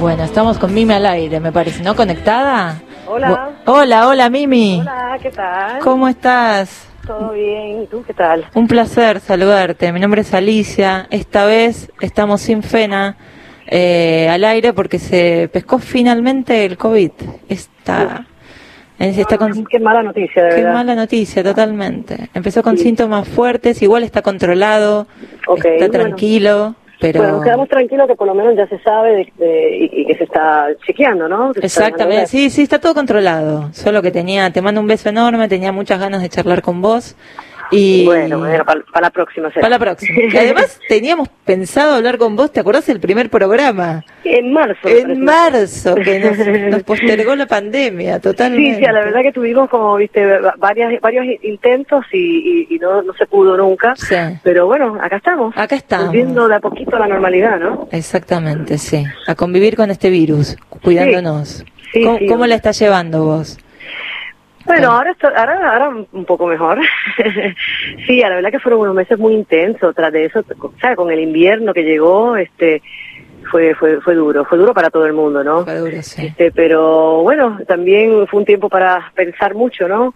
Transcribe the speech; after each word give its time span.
Bueno, 0.00 0.24
estamos 0.24 0.58
con 0.58 0.72
Mimi 0.72 0.94
al 0.94 1.04
aire, 1.06 1.40
me 1.40 1.52
parece, 1.52 1.82
¿no? 1.82 1.94
¿Conectada? 1.94 2.80
Hola. 3.06 3.50
Bu- 3.66 3.72
hola, 3.72 4.08
hola, 4.08 4.30
Mimi. 4.30 4.80
Hola, 4.80 5.18
¿qué 5.20 5.30
tal? 5.30 5.78
¿Cómo 5.80 6.08
estás? 6.08 6.88
¿Todo 7.06 7.32
bien? 7.32 7.82
¿Y 7.82 7.86
tú 7.86 8.02
qué 8.06 8.14
tal? 8.14 8.46
Un 8.54 8.66
placer 8.66 9.20
saludarte. 9.20 9.92
Mi 9.92 10.00
nombre 10.00 10.22
es 10.22 10.32
Alicia. 10.32 11.06
Esta 11.10 11.44
vez 11.44 11.90
estamos 12.00 12.40
sin 12.40 12.62
Fena 12.62 13.16
eh, 13.66 14.28
al 14.30 14.44
aire 14.44 14.72
porque 14.72 14.98
se 14.98 15.50
pescó 15.52 15.78
finalmente 15.78 16.64
el 16.64 16.76
COVID. 16.78 17.10
Está, 17.48 18.26
está 18.98 19.36
con- 19.38 19.64
Qué 19.66 19.80
mala 19.80 20.02
noticia, 20.02 20.44
de 20.44 20.48
Qué 20.50 20.56
verdad. 20.56 20.72
mala 20.74 20.94
noticia, 20.94 21.42
totalmente. 21.42 22.30
Empezó 22.32 22.62
con 22.62 22.76
Sí. 22.78 22.84
síntomas 22.84 23.28
fuertes, 23.28 23.82
igual 23.82 24.02
está 24.04 24.22
controlado, 24.22 25.06
está 25.46 25.88
bueno. 25.98 26.16
Pero... 27.00 27.20
Bueno, 27.20 27.36
nos 27.36 27.44
quedamos 27.44 27.68
tranquilos 27.68 28.06
que 28.06 28.14
por 28.14 28.26
lo 28.26 28.34
menos 28.34 28.54
ya 28.56 28.66
se 28.68 28.78
sabe 28.80 29.10
de- 29.16 29.32
de- 29.44 29.76
y, 29.92 30.02
y 30.02 30.06
que 30.06 30.14
se 30.16 30.24
está 30.24 30.68
chequeando, 30.86 31.28
¿no? 31.28 31.52
Se 31.54 31.60
Exactamente, 31.66 32.26
sí, 32.26 32.50
sí, 32.50 32.62
está 32.62 32.78
todo 32.78 32.94
controlado. 32.94 33.70
Solo 33.72 34.02
que 34.02 34.10
tenía, 34.10 34.50
te 34.52 34.62
mando 34.62 34.80
un 34.80 34.86
beso 34.86 35.08
enorme, 35.08 35.48
tenía 35.48 35.72
muchas 35.72 35.98
ganas 35.98 36.22
de 36.22 36.28
charlar 36.28 36.62
con 36.62 36.80
vos. 36.82 37.16
Y. 37.70 38.04
Bueno, 38.04 38.38
bueno, 38.38 38.64
para, 38.64 38.80
para 38.92 39.06
la 39.06 39.10
próxima 39.10 39.48
será. 39.50 39.60
para 39.60 39.70
la 39.70 39.78
próxima. 39.78 40.18
Y 40.32 40.36
además 40.36 40.80
teníamos 40.88 41.28
pensado 41.44 41.94
hablar 41.94 42.18
con 42.18 42.36
vos, 42.36 42.52
¿te 42.52 42.60
acordás 42.60 42.86
del 42.86 43.00
primer 43.00 43.30
programa? 43.30 44.04
En 44.24 44.52
marzo. 44.52 44.88
En 44.88 45.22
marzo, 45.24 45.94
que 45.96 46.18
nos, 46.20 46.38
nos 46.70 46.82
postergó 46.82 47.34
la 47.36 47.46
pandemia, 47.46 48.16
Sí, 48.16 48.20
totalmente. 48.22 48.78
sí, 48.78 48.82
la 48.82 48.92
verdad 49.04 49.22
que 49.22 49.32
tuvimos 49.32 49.68
como, 49.70 49.96
viste, 49.96 50.24
va- 50.38 50.54
varias, 50.58 51.00
varios 51.00 51.24
intentos 51.42 52.04
y, 52.12 52.66
y, 52.70 52.74
y 52.74 52.78
no, 52.78 53.02
no 53.02 53.12
se 53.14 53.26
pudo 53.26 53.56
nunca. 53.56 53.94
Sí. 53.96 54.16
Pero 54.42 54.66
bueno, 54.66 54.98
acá 55.00 55.16
estamos. 55.16 55.54
Acá 55.56 55.76
estamos. 55.76 56.06
Volviendo 56.08 56.48
de 56.48 56.54
a 56.56 56.60
poquito 56.60 56.96
a 56.96 57.00
la 57.00 57.08
normalidad, 57.08 57.58
¿no? 57.58 57.88
Exactamente, 57.92 58.78
sí. 58.78 59.04
A 59.26 59.34
convivir 59.34 59.76
con 59.76 59.90
este 59.90 60.10
virus, 60.10 60.56
cuidándonos. 60.82 61.64
Sí, 61.92 62.04
¿Cómo, 62.04 62.18
sí. 62.18 62.26
cómo 62.26 62.46
la 62.46 62.54
estás 62.54 62.78
llevando 62.78 63.24
vos? 63.24 63.58
Bueno, 64.70 64.92
ahora, 64.92 65.16
ahora, 65.36 65.72
ahora 65.72 66.06
un 66.12 66.24
poco 66.24 66.46
mejor. 66.46 66.78
sí, 68.06 68.20
la 68.20 68.28
verdad 68.28 68.52
que 68.52 68.60
fueron 68.60 68.82
unos 68.82 68.94
meses 68.94 69.18
muy 69.18 69.34
intensos. 69.34 69.92
Tras 69.96 70.12
de 70.12 70.26
eso, 70.26 70.44
o 70.60 70.72
sea, 70.80 70.94
con 70.94 71.10
el 71.10 71.18
invierno 71.18 71.74
que 71.74 71.82
llegó, 71.82 72.36
este, 72.36 72.80
fue, 73.50 73.74
fue, 73.74 74.00
fue 74.00 74.14
duro. 74.14 74.44
Fue 74.44 74.58
duro 74.58 74.72
para 74.72 74.90
todo 74.90 75.06
el 75.06 75.12
mundo, 75.12 75.42
¿no? 75.42 75.64
Fue 75.64 75.76
duro, 75.76 76.02
sí. 76.02 76.26
Este, 76.26 76.52
pero 76.52 77.22
bueno, 77.22 77.58
también 77.66 78.28
fue 78.28 78.38
un 78.38 78.46
tiempo 78.46 78.68
para 78.68 79.10
pensar 79.16 79.56
mucho, 79.56 79.88
¿no? 79.88 80.14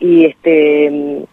Y 0.00 0.24
este, 0.24 1.24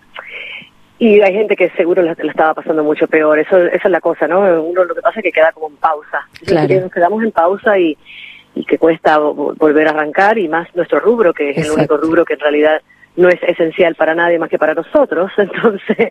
y 0.99 1.21
hay 1.21 1.33
gente 1.33 1.55
que 1.55 1.71
seguro 1.71 2.03
la, 2.03 2.15
la 2.15 2.31
estaba 2.31 2.53
pasando 2.53 2.83
mucho 2.83 3.07
peor. 3.07 3.39
Eso, 3.39 3.57
esa 3.57 3.87
es 3.87 3.91
la 3.91 4.01
cosa, 4.01 4.27
¿no? 4.27 4.41
Uno 4.61 4.83
lo 4.83 4.93
que 4.93 5.01
pasa 5.01 5.19
es 5.19 5.23
que 5.23 5.31
queda 5.31 5.51
como 5.51 5.69
en 5.69 5.77
pausa. 5.77 6.27
Claro. 6.45 6.81
Nos 6.81 6.91
quedamos 6.91 7.23
en 7.23 7.31
pausa 7.31 7.79
y, 7.79 7.97
y 8.55 8.65
que 8.65 8.77
cuesta 8.77 9.19
vo- 9.19 9.53
volver 9.57 9.87
a 9.87 9.91
arrancar 9.91 10.37
y 10.37 10.47
más 10.47 10.67
nuestro 10.75 10.99
rubro, 10.99 11.33
que 11.33 11.51
es 11.51 11.57
el 11.57 11.71
único 11.71 11.97
rubro 11.97 12.23
que 12.25 12.33
en 12.35 12.39
realidad 12.39 12.81
no 13.17 13.29
es 13.29 13.41
esencial 13.43 13.95
para 13.95 14.13
nadie 14.13 14.37
más 14.39 14.49
que 14.49 14.57
para 14.57 14.73
nosotros. 14.73 15.31
Entonces, 15.37 16.09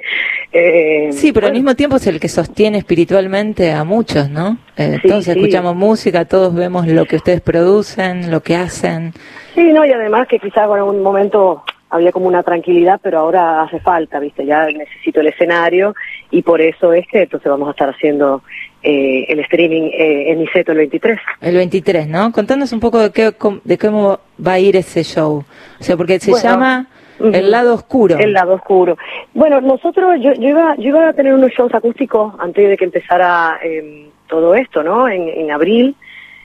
eh, 0.53 1.09
Sí, 1.13 1.33
pero 1.33 1.47
al 1.49 1.53
mismo 1.53 1.75
tiempo 1.75 1.97
es 1.97 2.07
el 2.07 2.19
que 2.21 2.29
sostiene 2.29 2.79
espiritualmente 2.79 3.73
a 3.73 3.85
muchos, 3.85 4.31
¿no? 4.31 4.57
Eh, 4.77 4.99
Sí, 5.03 5.09
todos 5.09 5.25
sí. 5.25 5.31
escuchamos 5.33 5.75
música, 5.77 6.25
todos 6.25 6.55
vemos 6.55 6.87
lo 6.87 7.05
que 7.07 7.17
ustedes 7.17 7.41
producen, 7.41 8.31
lo 8.31 8.41
que 8.43 8.57
hacen. 8.57 9.13
Sí, 9.55 9.73
no, 9.73 9.85
y 9.85 9.93
además 9.93 10.29
que 10.29 10.39
quizás 10.39 10.65
en 10.75 10.83
un 10.83 11.03
momento 11.03 11.63
había 11.91 12.11
como 12.11 12.27
una 12.27 12.43
tranquilidad, 12.43 12.99
pero 13.03 13.19
ahora 13.21 13.63
hace 13.63 13.79
falta, 13.81 14.19
¿viste? 14.19 14.45
Ya 14.45 14.67
necesito 14.67 15.21
el 15.21 15.29
escenario 15.29 15.95
y 16.31 16.43
por 16.43 16.61
eso 16.61 16.93
es 16.93 17.07
que 17.07 17.23
entonces 17.23 17.49
vamos 17.49 17.69
a 17.69 17.71
estar 17.73 17.89
haciendo 17.91 18.43
eh, 18.85 19.25
el 19.29 19.41
streaming 19.41 19.83
eh, 19.93 20.31
en 20.33 20.39
Niceto 20.41 20.73
el 20.73 20.79
23. 20.79 21.19
El 21.41 21.57
23, 21.57 22.07
¿no? 22.07 22.31
Contanos 22.33 22.73
un 22.73 22.81
poco 22.81 22.99
de, 23.01 23.11
qué, 23.11 23.33
de 23.65 23.79
cómo 23.79 24.21
va 24.47 24.53
a 24.53 24.59
ir 24.61 24.77
ese 24.77 25.03
show. 25.03 25.43
O 25.81 25.83
sea, 25.83 25.97
porque 25.97 26.21
se 26.21 26.31
Bueno, 26.31 26.49
llama. 26.49 26.87
El 27.21 27.51
lado 27.51 27.75
oscuro. 27.75 28.19
El 28.19 28.33
lado 28.33 28.55
oscuro. 28.55 28.99
Bueno, 29.33 29.61
nosotros, 29.61 30.17
yo, 30.21 30.33
yo, 30.35 30.49
iba, 30.49 30.75
yo 30.77 30.89
iba 30.89 31.09
a 31.09 31.13
tener 31.13 31.33
unos 31.33 31.53
shows 31.53 31.73
acústicos 31.73 32.35
antes 32.41 32.69
de 32.69 32.77
que 32.77 32.85
empezara 32.85 33.59
eh, 33.63 34.09
todo 34.29 34.55
esto, 34.55 34.83
¿no? 34.83 35.09
En, 35.09 35.29
en 35.29 35.51
abril. 35.53 35.95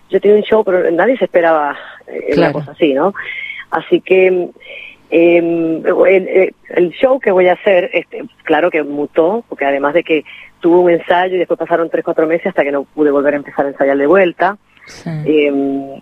Yo 0.09 0.21
tenía 0.21 0.37
un 0.37 0.43
show, 0.43 0.63
pero 0.63 0.89
nadie 0.91 1.17
se 1.17 1.25
esperaba 1.25 1.75
eh, 2.07 2.25
una 2.27 2.35
Claro. 2.35 2.53
cosa 2.53 2.71
así, 2.71 2.93
¿no? 2.93 3.13
Así 3.71 3.99
que 4.01 4.49
eh, 5.11 6.51
el, 6.69 6.89
show 6.91 7.19
que 7.19 7.31
voy 7.31 7.47
a 7.47 7.53
hacer, 7.53 7.89
este, 7.93 8.23
claro 8.43 8.69
que 8.69 8.83
mutó, 8.83 9.43
porque 9.49 9.65
además 9.65 9.93
de 9.93 10.03
que 10.03 10.23
tuve 10.59 10.77
un 10.79 10.89
ensayo 10.91 11.35
y 11.35 11.39
después 11.39 11.59
pasaron 11.59 11.89
tres, 11.89 12.03
cuatro 12.05 12.27
meses 12.27 12.47
hasta 12.47 12.63
que 12.63 12.71
no 12.71 12.83
pude 12.83 13.11
volver 13.11 13.33
a 13.33 13.37
empezar 13.37 13.65
a 13.65 13.69
ensayar 13.69 13.97
de 13.97 14.07
vuelta. 14.07 14.57
Sí. 14.85 15.09
Eh, 15.25 16.01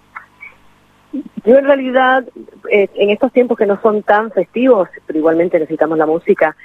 yo 1.45 1.57
en 1.57 1.65
realidad, 1.65 2.25
eh, 2.69 2.89
en 2.95 3.09
estos 3.09 3.31
tiempos 3.31 3.57
que 3.57 3.65
no 3.65 3.79
son 3.81 4.03
tan 4.03 4.31
festivos, 4.31 4.89
pero 5.05 5.19
igualmente 5.19 5.59
necesitamos 5.59 5.97
la 5.97 6.05
música, 6.05 6.55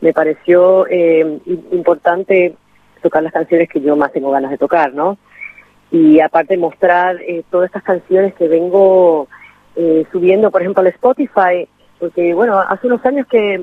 me 0.00 0.12
pareció 0.12 0.86
im- 0.88 1.40
importante 1.70 2.56
tocar 3.02 3.22
las 3.22 3.32
canciones 3.32 3.68
que 3.68 3.80
yo 3.80 3.96
más 3.96 4.12
tengo 4.12 4.30
ganas 4.30 4.50
de 4.50 4.58
tocar, 4.58 4.92
¿no? 4.92 5.18
Y 5.90 6.20
aparte 6.20 6.56
mostrar 6.56 7.20
eh, 7.22 7.42
todas 7.50 7.66
estas 7.66 7.82
canciones 7.82 8.34
que 8.34 8.48
vengo 8.48 9.28
eh, 9.76 10.04
subiendo, 10.10 10.50
por 10.50 10.62
ejemplo, 10.62 10.80
al 10.80 10.86
Spotify, 10.88 11.68
porque 12.02 12.34
bueno, 12.34 12.58
hace 12.58 12.88
unos 12.88 13.06
años 13.06 13.28
que, 13.28 13.62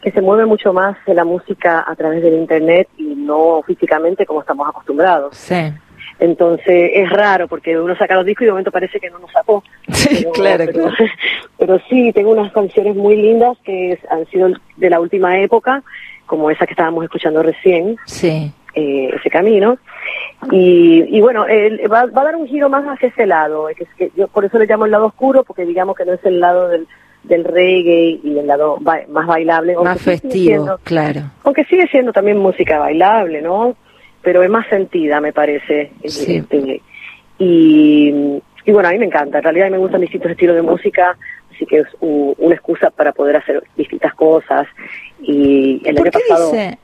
que 0.00 0.10
se 0.10 0.22
mueve 0.22 0.46
mucho 0.46 0.72
más 0.72 0.96
la 1.04 1.22
música 1.26 1.84
a 1.86 1.94
través 1.96 2.22
del 2.22 2.32
Internet 2.32 2.88
y 2.96 3.02
no 3.14 3.62
físicamente 3.66 4.24
como 4.24 4.40
estamos 4.40 4.66
acostumbrados. 4.66 5.36
Sí. 5.36 5.70
Entonces 6.18 6.92
es 6.94 7.10
raro 7.10 7.46
porque 7.46 7.78
uno 7.78 7.94
saca 7.94 8.14
los 8.14 8.24
discos 8.24 8.42
y 8.42 8.44
de 8.46 8.52
momento 8.52 8.70
parece 8.72 8.98
que 8.98 9.10
no 9.10 9.18
nos 9.18 9.30
sacó. 9.32 9.62
Sí, 9.92 10.16
Pero- 10.20 10.32
claro, 10.32 10.64
pero, 10.64 10.80
claro. 10.84 10.96
pero 11.58 11.78
sí, 11.90 12.10
tengo 12.14 12.30
unas 12.30 12.50
canciones 12.52 12.96
muy 12.96 13.16
lindas 13.16 13.58
que 13.64 13.98
han 14.10 14.24
sido 14.28 14.48
de 14.78 14.88
la 14.88 14.98
última 14.98 15.38
época, 15.38 15.82
como 16.24 16.50
esa 16.50 16.64
que 16.64 16.72
estábamos 16.72 17.04
escuchando 17.04 17.42
recién, 17.42 17.98
Sí. 18.06 18.50
eh, 18.76 19.10
ese 19.14 19.28
camino. 19.28 19.76
Y, 20.52 21.04
y 21.14 21.20
bueno, 21.20 21.44
él 21.46 21.82
va, 21.92 22.06
va 22.06 22.22
a 22.22 22.24
dar 22.24 22.36
un 22.36 22.46
giro 22.46 22.70
más 22.70 22.84
hacia 22.86 23.08
ese 23.08 23.26
lado. 23.26 23.66
que 23.76 23.84
es 23.84 23.90
que 23.98 24.10
yo 24.16 24.26
por 24.28 24.46
eso 24.46 24.58
le 24.58 24.64
llamo 24.66 24.86
el 24.86 24.90
lado 24.92 25.04
oscuro, 25.08 25.44
porque 25.44 25.66
digamos 25.66 25.94
que 25.96 26.06
no 26.06 26.14
es 26.14 26.24
el 26.24 26.40
lado 26.40 26.68
del, 26.68 26.86
del 27.24 27.44
reggae 27.44 28.20
y 28.22 28.38
el 28.38 28.46
lado 28.46 28.78
ba- 28.80 29.02
más 29.08 29.26
bailable. 29.26 29.76
Más 29.76 30.00
festivo, 30.00 30.32
siendo- 30.34 30.78
claro. 30.84 31.20
aunque 31.44 31.64
sigue 31.64 31.86
siendo 31.88 32.12
también 32.12 32.38
música 32.38 32.78
bailable, 32.78 33.42
¿no? 33.42 33.76
Pero 34.22 34.42
es 34.42 34.50
más 34.50 34.66
sentida, 34.68 35.20
me 35.20 35.32
parece. 35.32 35.92
Sí. 36.04 36.36
Este, 36.36 36.80
y, 37.38 38.40
y 38.64 38.72
bueno, 38.72 38.88
a 38.88 38.92
mí 38.92 38.98
me 38.98 39.06
encanta. 39.06 39.38
En 39.38 39.44
realidad 39.44 39.70
me 39.70 39.78
gustan 39.78 40.00
distintos 40.00 40.30
estilos 40.30 40.56
de 40.56 40.62
música, 40.62 41.16
así 41.54 41.66
que 41.66 41.78
es 41.80 41.86
u- 42.00 42.34
una 42.38 42.54
excusa 42.54 42.90
para 42.90 43.12
poder 43.12 43.36
hacer 43.36 43.62
distintas 43.76 44.14
cosas. 44.14 44.66
Y 45.20 45.80
el 45.84 45.96
¿Por 45.96 46.06
año 46.08 46.12
qué 46.12 46.18
pasado... 46.28 46.50
dice 46.52 46.78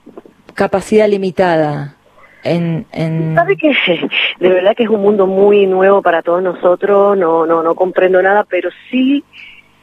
capacidad 0.54 1.08
limitada? 1.08 1.96
En, 2.44 2.84
en... 2.92 3.34
Sabe 3.34 3.56
que 3.56 3.68
de 4.40 4.48
verdad 4.48 4.76
que 4.76 4.82
es 4.84 4.90
un 4.90 5.00
mundo 5.00 5.26
muy 5.26 5.66
nuevo 5.66 6.02
para 6.02 6.22
todos 6.22 6.42
nosotros, 6.42 7.16
no, 7.16 7.46
no, 7.46 7.62
no 7.62 7.74
comprendo 7.74 8.20
nada, 8.22 8.44
pero 8.48 8.68
sí 8.90 9.24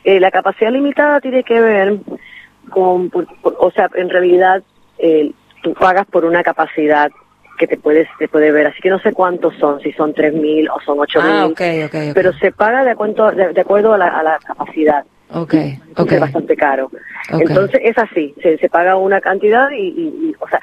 eh, 0.03 0.19
la 0.19 0.31
capacidad 0.31 0.71
limitada 0.71 1.19
tiene 1.21 1.43
que 1.43 1.59
ver 1.61 1.97
con, 2.69 3.09
por- 3.09 3.27
por- 3.41 3.55
o 3.59 3.71
sea, 3.71 3.89
en 3.95 4.09
realidad 4.09 4.63
eh, 4.97 5.31
tú 5.63 5.73
pagas 5.73 6.05
por 6.07 6.25
una 6.25 6.43
capacidad 6.43 7.11
que 7.57 7.67
te 7.67 7.77
puedes 7.77 8.07
te 8.17 8.27
puede 8.27 8.51
ver, 8.51 8.67
así 8.67 8.81
que 8.81 8.89
no 8.89 8.99
sé 8.99 9.13
cuántos 9.13 9.55
son, 9.57 9.79
si 9.81 9.91
son 9.93 10.13
3.000 10.13 10.67
o 10.69 10.79
son 10.81 10.97
8.000, 10.97 11.21
Ah, 11.21 11.45
ok, 11.45 11.61
ok, 11.85 11.95
ok. 12.09 12.11
pero 12.15 12.33
se 12.33 12.51
paga 12.51 12.83
de 12.83 12.91
acuerdo, 12.91 13.31
de, 13.31 13.53
de 13.53 13.61
acuerdo 13.61 13.93
a, 13.93 13.97
la, 13.97 14.07
a 14.07 14.23
la 14.23 14.39
capacidad. 14.39 15.05
Ok, 15.33 15.53
es 16.15 16.19
bastante 16.19 16.55
caro. 16.57 16.89
Entonces 17.47 17.79
es 17.83 17.97
así, 17.97 18.33
se, 18.41 18.57
se 18.57 18.69
paga 18.69 18.95
una 18.97 19.21
cantidad 19.21 19.69
y, 19.71 19.75
y- 19.89 20.29
y, 20.29 20.35
o 20.39 20.47
sea, 20.47 20.59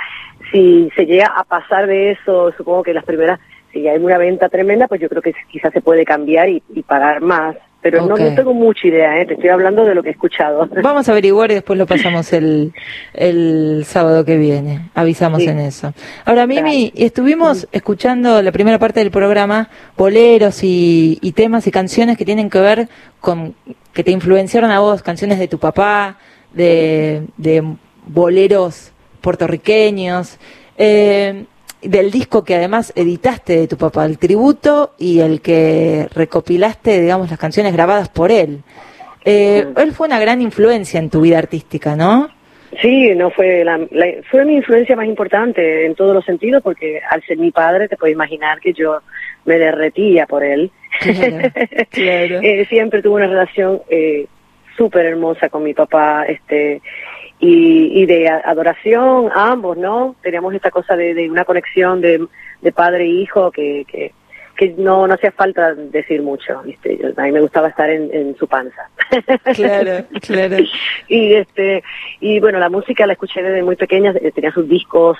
si 0.50 0.90
se 0.96 1.06
llega 1.06 1.26
a 1.36 1.44
pasar 1.44 1.86
de 1.86 2.12
eso, 2.12 2.52
supongo 2.56 2.82
que 2.82 2.92
las 2.94 3.04
primeras, 3.04 3.38
si 3.72 3.86
hay 3.86 3.98
una 4.02 4.18
venta 4.18 4.48
tremenda, 4.48 4.88
pues 4.88 5.00
yo 5.00 5.08
creo 5.08 5.22
que 5.22 5.34
quizás 5.50 5.72
se 5.72 5.80
puede 5.80 6.04
cambiar 6.04 6.48
y, 6.48 6.62
y 6.74 6.82
pagar 6.82 7.20
más. 7.20 7.56
Pero 7.80 8.04
no, 8.06 8.16
tengo 8.16 8.52
mucha 8.54 8.88
idea, 8.88 9.20
¿eh? 9.20 9.24
te 9.26 9.34
estoy 9.34 9.50
hablando 9.50 9.84
de 9.84 9.94
lo 9.94 10.02
que 10.02 10.08
he 10.08 10.12
escuchado. 10.12 10.68
Vamos 10.82 11.08
a 11.08 11.12
averiguar 11.12 11.52
y 11.52 11.54
después 11.54 11.78
lo 11.78 11.86
pasamos 11.86 12.32
el, 12.32 12.72
el 13.14 13.84
sábado 13.86 14.24
que 14.24 14.36
viene. 14.36 14.90
Avisamos 14.94 15.42
Sí. 15.42 15.48
en 15.48 15.60
eso. 15.60 15.94
Ahora, 16.24 16.46
Mimi, 16.48 16.92
estuvimos 16.96 17.68
escuchando 17.70 18.42
la 18.42 18.50
primera 18.50 18.80
parte 18.80 18.98
del 18.98 19.12
programa, 19.12 19.68
boleros 19.96 20.64
y, 20.64 21.18
y 21.22 21.32
temas 21.32 21.68
y 21.68 21.70
canciones 21.70 22.18
que 22.18 22.24
tienen 22.24 22.50
que 22.50 22.58
ver 22.58 22.88
con, 23.20 23.54
que 23.92 24.02
te 24.02 24.10
influenciaron 24.10 24.72
a 24.72 24.80
vos, 24.80 25.02
canciones 25.02 25.38
de 25.38 25.46
tu 25.46 25.58
papá, 25.58 26.18
de, 26.52 27.22
de 27.36 27.62
boleros 28.06 28.90
puertorriqueños, 29.20 30.38
eh, 30.76 31.44
del 31.82 32.10
disco 32.10 32.44
que 32.44 32.54
además 32.56 32.92
editaste 32.96 33.56
de 33.56 33.68
tu 33.68 33.76
papá, 33.76 34.04
el 34.04 34.18
tributo 34.18 34.92
y 34.98 35.20
el 35.20 35.40
que 35.40 36.08
recopilaste, 36.14 37.00
digamos, 37.00 37.30
las 37.30 37.38
canciones 37.38 37.72
grabadas 37.72 38.08
por 38.08 38.30
él. 38.32 38.62
Eh, 39.24 39.66
él 39.76 39.92
fue 39.92 40.06
una 40.06 40.18
gran 40.20 40.40
influencia 40.42 40.98
en 40.98 41.10
tu 41.10 41.20
vida 41.20 41.38
artística, 41.38 41.94
¿no? 41.96 42.28
Sí, 42.82 43.14
no 43.14 43.30
fue 43.30 43.64
la, 43.64 43.78
la- 43.90 44.22
fue 44.30 44.44
mi 44.44 44.54
influencia 44.56 44.94
más 44.94 45.06
importante 45.06 45.86
en 45.86 45.94
todos 45.94 46.14
los 46.14 46.24
sentidos 46.24 46.62
porque 46.62 47.00
al 47.10 47.22
ser 47.22 47.38
mi 47.38 47.50
padre 47.50 47.88
te 47.88 47.96
puedes 47.96 48.14
imaginar 48.14 48.60
que 48.60 48.72
yo 48.74 49.00
me 49.44 49.58
derretía 49.58 50.26
por 50.26 50.42
él. 50.44 50.70
Eh, 51.92 52.66
siempre 52.68 53.02
tuve 53.02 53.16
una 53.16 53.26
relación 53.26 53.80
eh, 53.90 54.26
súper 54.76 55.06
hermosa 55.06 55.48
con 55.48 55.62
mi 55.64 55.74
papá, 55.74 56.24
este, 56.26 56.80
y, 57.40 58.02
y 58.02 58.06
de 58.06 58.28
adoración, 58.28 59.30
ambos, 59.34 59.76
¿no? 59.76 60.16
Teníamos 60.22 60.54
esta 60.54 60.70
cosa 60.70 60.96
de, 60.96 61.14
de 61.14 61.30
una 61.30 61.44
conexión 61.44 62.00
de, 62.00 62.26
de 62.60 62.72
padre 62.72 63.04
e 63.04 63.08
hijo 63.08 63.50
que, 63.50 63.84
que, 63.86 64.12
que 64.56 64.74
no, 64.76 65.06
no 65.06 65.14
hacía 65.14 65.30
falta 65.30 65.74
decir 65.74 66.20
mucho, 66.20 66.60
¿viste? 66.64 66.98
a 67.16 67.22
mí 67.22 67.32
me 67.32 67.40
gustaba 67.40 67.68
estar 67.68 67.88
en, 67.88 68.10
en 68.12 68.36
su 68.36 68.46
panza. 68.48 68.88
Claro, 69.54 70.04
claro. 70.20 70.56
y 71.08 71.34
este, 71.34 71.82
y 72.20 72.40
bueno, 72.40 72.58
la 72.58 72.68
música 72.68 73.06
la 73.06 73.14
escuché 73.14 73.42
desde 73.42 73.62
muy 73.62 73.76
pequeña, 73.76 74.12
tenía 74.12 74.52
sus 74.52 74.68
discos, 74.68 75.16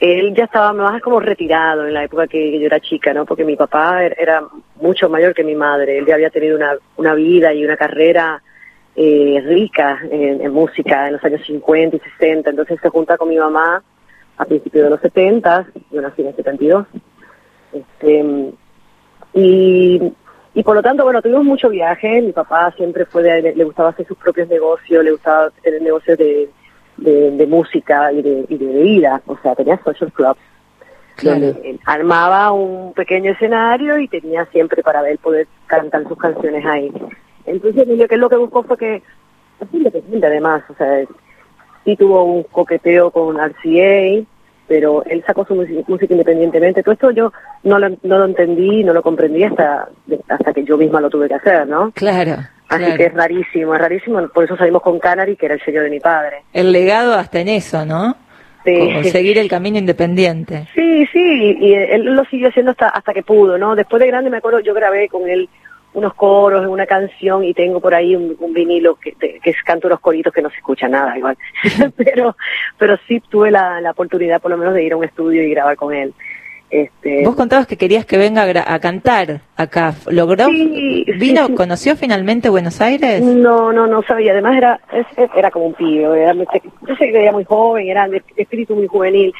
él 0.00 0.34
ya 0.34 0.44
estaba 0.44 0.72
más 0.72 1.02
como 1.02 1.18
retirado 1.18 1.86
en 1.86 1.94
la 1.94 2.04
época 2.04 2.28
que, 2.28 2.58
yo 2.58 2.66
era 2.66 2.80
chica, 2.80 3.12
¿no? 3.12 3.26
Porque 3.26 3.44
mi 3.44 3.56
papá 3.56 4.04
er, 4.04 4.16
era 4.18 4.44
mucho 4.76 5.08
mayor 5.08 5.34
que 5.34 5.42
mi 5.42 5.56
madre. 5.56 5.98
Él 5.98 6.06
ya 6.06 6.14
había 6.14 6.30
tenido 6.30 6.56
una, 6.56 6.76
una 6.96 7.14
vida 7.14 7.52
y 7.52 7.64
una 7.64 7.76
carrera 7.76 8.40
eh, 9.00 9.40
rica 9.44 10.00
en, 10.10 10.52
música 10.52 11.06
en 11.06 11.14
los 11.14 11.24
años 11.24 11.40
50 11.46 11.96
y 11.96 12.00
60. 12.00 12.50
Entonces 12.50 12.78
se 12.82 12.88
junta 12.88 13.16
con 13.16 13.28
mi 13.28 13.36
mamá 13.36 13.82
a 14.36 14.44
principios 14.44 14.84
de 14.84 14.90
los 14.90 15.00
70, 15.00 15.66
yo 15.90 16.00
nací 16.00 16.22
en 16.22 16.28
el 16.28 16.36
72. 16.36 16.86
Este, 17.72 18.52
y, 19.34 20.12
y 20.54 20.62
por 20.62 20.74
lo 20.74 20.82
tanto, 20.82 21.04
bueno, 21.04 21.22
tuvimos 21.22 21.44
mucho 21.44 21.68
viaje. 21.68 22.22
Mi 22.22 22.32
papá 22.32 22.72
siempre 22.76 23.04
fue 23.04 23.22
de, 23.22 23.54
le 23.54 23.64
gustaba 23.64 23.90
hacer 23.90 24.06
sus 24.06 24.18
propios 24.18 24.48
negocios, 24.48 25.04
le 25.04 25.12
gustaba 25.12 25.50
tener 25.62 25.82
negocios 25.82 26.18
de 26.18 26.48
de, 26.98 27.46
música 27.46 28.12
y 28.12 28.22
de, 28.22 28.44
y 28.48 28.58
de 28.58 28.66
bebida, 28.66 29.22
o 29.26 29.36
sea, 29.38 29.54
tenía 29.54 29.78
social 29.82 30.12
clubs. 30.12 30.40
Donde 31.22 31.80
armaba 31.84 32.52
un 32.52 32.92
pequeño 32.92 33.32
escenario 33.32 33.98
y 33.98 34.06
tenía 34.06 34.44
siempre 34.46 34.84
para 34.84 35.02
ver 35.02 35.18
poder 35.18 35.48
cantar 35.66 36.06
sus 36.06 36.16
canciones 36.16 36.64
ahí. 36.64 36.92
Entonces, 37.48 37.82
Emilio, 37.82 38.08
que 38.08 38.16
lo 38.16 38.28
que 38.28 38.36
buscó 38.36 38.62
fue 38.62 38.76
que, 38.76 38.96
es 38.96 39.68
independiente 39.72 40.26
además, 40.26 40.62
o 40.68 40.74
sea, 40.74 41.04
sí 41.84 41.96
tuvo 41.96 42.24
un 42.24 42.42
coqueteo 42.44 43.10
con 43.10 43.36
RCA, 43.38 44.24
pero 44.66 45.02
él 45.04 45.24
sacó 45.26 45.46
su 45.46 45.54
música, 45.54 46.12
independientemente. 46.12 46.82
Todo 46.82 46.92
esto 46.92 47.10
yo 47.10 47.32
no 47.64 47.78
lo, 47.78 47.88
no 48.02 48.18
lo 48.18 48.24
entendí, 48.26 48.84
no 48.84 48.92
lo 48.92 49.02
comprendí 49.02 49.42
hasta, 49.42 49.88
hasta 50.28 50.52
que 50.52 50.64
yo 50.64 50.76
misma 50.76 51.00
lo 51.00 51.08
tuve 51.08 51.28
que 51.28 51.34
hacer, 51.34 51.66
¿no? 51.66 51.90
Claro. 51.92 52.36
Así 52.68 52.96
que 52.96 53.06
es 53.06 53.14
rarísimo, 53.14 53.74
es 53.74 53.80
rarísimo. 53.80 54.28
Por 54.28 54.44
eso 54.44 54.56
salimos 54.56 54.82
con 54.82 54.98
Canary, 54.98 55.36
que 55.36 55.46
era 55.46 55.54
el 55.54 55.64
sello 55.64 55.82
de 55.82 55.90
mi 55.90 56.00
padre. 56.00 56.42
El 56.52 56.70
legado 56.70 57.14
hasta 57.14 57.40
en 57.40 57.48
eso, 57.48 57.86
¿no? 57.86 58.14
Sí. 58.64 59.04
seguir 59.04 59.38
el 59.38 59.48
camino 59.48 59.78
independiente. 59.78 60.68
Sí, 60.74 61.06
sí, 61.06 61.56
y 61.58 61.72
él 61.72 62.04
lo 62.04 62.22
siguió 62.26 62.48
haciendo 62.48 62.72
hasta, 62.72 62.88
hasta 62.88 63.14
que 63.14 63.22
pudo, 63.22 63.56
¿no? 63.56 63.74
Después 63.74 64.00
de 64.00 64.08
grande 64.08 64.28
me 64.28 64.36
acuerdo, 64.38 64.60
yo 64.60 64.74
grabé 64.74 65.08
con 65.08 65.26
él 65.26 65.48
unos 65.98 66.14
coros 66.14 66.62
en 66.64 66.70
una 66.70 66.86
canción 66.86 67.44
y 67.44 67.54
tengo 67.54 67.80
por 67.80 67.94
ahí 67.94 68.16
un, 68.16 68.36
vinilo 68.52 68.96
que, 68.96 69.12
que 69.12 69.54
canto 69.64 69.86
unos 69.86 70.00
coritos 70.00 70.32
que 70.32 70.42
no 70.42 70.50
se 70.50 70.56
escucha 70.56 70.88
nada 70.88 71.16
igual. 71.16 71.36
pero, 71.96 72.36
pero 72.78 72.98
sí 73.06 73.20
tuve 73.28 73.50
la, 73.50 73.80
la 73.80 73.90
oportunidad 73.90 74.40
por 74.40 74.50
lo 74.50 74.56
menos 74.56 74.74
de 74.74 74.84
ir 74.84 74.92
a 74.92 74.96
un 74.96 75.04
estudio 75.04 75.42
y 75.42 75.50
grabar 75.50 75.76
con 75.76 75.94
él. 75.94 76.14
Este, 76.70 77.24
Vos 77.24 77.34
contabas 77.34 77.66
que 77.66 77.78
querías 77.78 78.04
que 78.04 78.18
venga 78.18 78.42
a, 78.42 78.78
cantar 78.78 79.40
acá. 79.56 79.94
¿Logró? 80.10 80.48
¿Vino? 80.48 81.54
¿Conoció 81.54 81.96
finalmente 81.96 82.50
Buenos 82.50 82.80
Aires? 82.82 83.22
No, 83.22 83.72
no, 83.72 83.86
no 83.86 84.02
sabía. 84.02 84.32
Además 84.32 84.56
era 84.56 84.80
era 85.34 85.50
como 85.50 85.66
un 85.66 85.74
pibe. 85.74 86.22
Era, 86.22 86.34
yo 86.34 86.96
sé 86.96 87.10
que 87.10 87.22
era 87.22 87.32
muy 87.32 87.44
joven, 87.44 87.88
era 87.88 88.06
de 88.08 88.22
espíritu 88.36 88.74
muy 88.74 88.86
juvenil. 88.86 89.32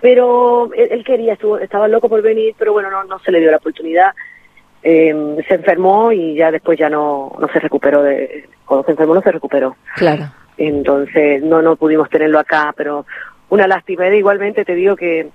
Pero 0.00 0.70
él, 0.74 1.04
quería, 1.04 1.34
estuvo, 1.34 1.58
estaba 1.58 1.86
loco 1.88 2.08
por 2.08 2.20
venir, 2.22 2.54
pero 2.58 2.72
bueno, 2.72 2.90
no, 2.90 3.04
no 3.04 3.18
se 3.20 3.30
le 3.30 3.40
dio 3.40 3.50
la 3.50 3.58
oportunidad. 3.58 4.12
Eh, 4.86 5.36
se 5.48 5.54
enfermó 5.54 6.12
y 6.12 6.34
ya 6.34 6.50
después 6.50 6.78
ya 6.78 6.90
no, 6.90 7.32
no 7.40 7.48
se 7.48 7.58
recuperó. 7.58 8.02
De, 8.02 8.48
cuando 8.66 8.84
se 8.84 8.92
enfermó 8.92 9.14
no 9.14 9.22
se 9.22 9.32
recuperó. 9.32 9.76
Claro. 9.96 10.26
Entonces 10.58 11.42
no, 11.42 11.62
no 11.62 11.76
pudimos 11.76 12.10
tenerlo 12.10 12.38
acá, 12.38 12.72
pero 12.76 13.06
una 13.48 13.66
lástima. 13.66 14.06
Igualmente 14.08 14.64
te 14.64 14.74
digo 14.74 14.94
que 14.94 15.30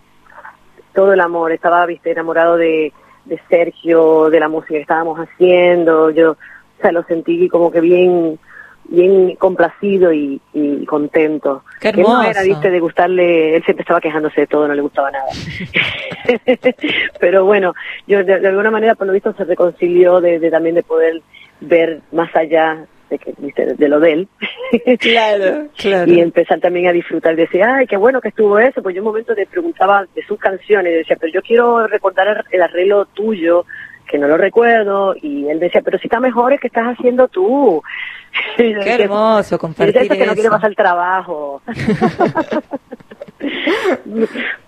todo 0.93 1.13
el 1.13 1.19
amor, 1.19 1.51
estaba, 1.51 1.85
viste, 1.85 2.11
enamorado 2.11 2.57
de, 2.57 2.93
de 3.25 3.39
Sergio, 3.49 4.29
de 4.29 4.39
la 4.39 4.49
música 4.49 4.73
que 4.73 4.81
estábamos 4.81 5.19
haciendo, 5.19 6.09
yo, 6.11 6.31
o 6.31 6.81
sea, 6.81 6.91
lo 6.91 7.03
sentí 7.03 7.47
como 7.49 7.71
que 7.71 7.81
bien, 7.81 8.39
bien 8.89 9.35
complacido 9.35 10.11
y, 10.11 10.41
y 10.53 10.85
contento. 10.85 11.63
Qué 11.79 11.89
hermoso. 11.89 12.13
No 12.13 12.23
era, 12.23 12.41
viste, 12.41 12.69
de 12.69 12.79
gustarle, 12.79 13.55
él 13.55 13.63
siempre 13.63 13.83
estaba 13.83 14.01
quejándose 14.01 14.41
de 14.41 14.47
todo, 14.47 14.67
no 14.67 14.73
le 14.73 14.81
gustaba 14.81 15.11
nada. 15.11 15.27
Pero 17.19 17.45
bueno, 17.45 17.73
yo 18.07 18.23
de, 18.23 18.47
alguna 18.47 18.71
manera, 18.71 18.95
por 18.95 19.07
lo 19.07 19.13
visto, 19.13 19.33
se 19.33 19.45
reconcilió 19.45 20.21
de, 20.21 20.39
de 20.39 20.49
también 20.51 20.75
de 20.75 20.83
poder 20.83 21.21
ver 21.61 22.01
más 22.11 22.35
allá 22.35 22.85
de, 23.09 23.19
que, 23.19 23.33
de 23.77 23.87
lo 23.87 23.99
de 23.99 24.11
él. 24.13 24.27
claro, 24.99 25.67
claro. 25.77 26.11
Y 26.11 26.19
empezar 26.19 26.59
también 26.59 26.87
a 26.87 26.93
disfrutar. 26.93 27.35
Decía, 27.35 27.75
ay, 27.75 27.87
qué 27.87 27.97
bueno 27.97 28.21
que 28.21 28.29
estuvo 28.29 28.59
eso. 28.59 28.81
Pues 28.81 28.95
yo 28.95 29.01
un 29.01 29.07
momento 29.07 29.33
le 29.33 29.45
preguntaba 29.45 30.05
de 30.15 30.23
sus 30.25 30.39
canciones. 30.39 30.93
Decía, 30.93 31.17
pero 31.19 31.33
yo 31.33 31.41
quiero 31.41 31.87
recordar 31.87 32.45
el 32.51 32.61
arreglo 32.61 33.05
tuyo, 33.05 33.65
que 34.09 34.17
no 34.17 34.27
lo 34.27 34.37
recuerdo. 34.37 35.15
Y 35.21 35.47
él 35.47 35.59
decía, 35.59 35.81
pero 35.81 35.97
si 35.99 36.07
está 36.07 36.19
mejor 36.19 36.53
es 36.53 36.59
que 36.59 36.67
estás 36.67 36.85
haciendo 36.87 37.27
tú. 37.27 37.81
Qué 38.57 38.73
hermoso 38.99 39.57
compartir 39.57 39.97
eso. 39.97 40.13
que 40.13 40.25
no 40.25 40.33
quiere 40.33 40.49
pasar 40.49 40.69
el 40.69 40.75
trabajo. 40.75 41.61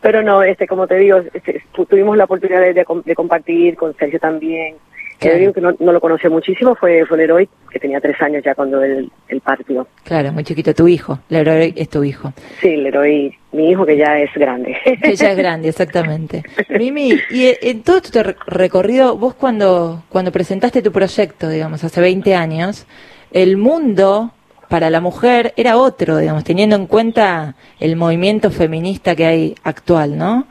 pero 0.01 0.21
no, 0.21 0.43
este, 0.43 0.67
como 0.67 0.87
te 0.87 0.95
digo, 0.95 1.17
este, 1.33 1.63
tuvimos 1.89 2.15
la 2.17 2.25
oportunidad 2.25 2.61
de, 2.61 2.85
de 3.05 3.15
compartir 3.15 3.75
con 3.75 3.95
Sergio 3.97 4.19
también 4.19 4.77
que 5.21 5.61
no, 5.61 5.71
lo 5.79 6.01
conoció 6.01 6.31
muchísimo 6.31 6.75
fue, 6.75 7.05
fue 7.05 7.17
Leroy, 7.17 7.47
que 7.69 7.79
tenía 7.79 8.01
tres 8.01 8.19
años 8.21 8.43
ya 8.43 8.55
cuando 8.55 8.81
él, 8.81 9.11
el 9.27 9.41
partió. 9.41 9.87
Claro, 10.03 10.31
muy 10.31 10.43
chiquito, 10.43 10.73
tu 10.73 10.87
hijo. 10.87 11.19
Leroy 11.29 11.73
es 11.75 11.89
tu 11.89 12.03
hijo. 12.03 12.33
Sí, 12.59 12.75
Leroy, 12.77 13.37
mi 13.51 13.69
hijo 13.69 13.85
que 13.85 13.97
ya 13.97 14.17
es 14.17 14.33
grande. 14.33 14.75
Que 15.01 15.15
ya 15.15 15.31
es 15.31 15.37
grande, 15.37 15.69
exactamente. 15.69 16.43
Mimi, 16.69 17.13
y 17.29 17.53
en 17.61 17.83
todo 17.83 18.01
tu 18.01 18.19
recorrido, 18.47 19.15
vos 19.15 19.35
cuando, 19.35 20.03
cuando 20.09 20.31
presentaste 20.31 20.81
tu 20.81 20.91
proyecto, 20.91 21.49
digamos, 21.49 21.83
hace 21.83 22.01
20 22.01 22.33
años, 22.35 22.87
el 23.31 23.57
mundo 23.57 24.31
para 24.69 24.89
la 24.89 25.01
mujer 25.01 25.53
era 25.57 25.77
otro, 25.77 26.17
digamos, 26.17 26.43
teniendo 26.43 26.75
en 26.75 26.87
cuenta 26.87 27.55
el 27.79 27.95
movimiento 27.95 28.49
feminista 28.49 29.15
que 29.15 29.25
hay 29.25 29.55
actual, 29.63 30.17
¿no? 30.17 30.47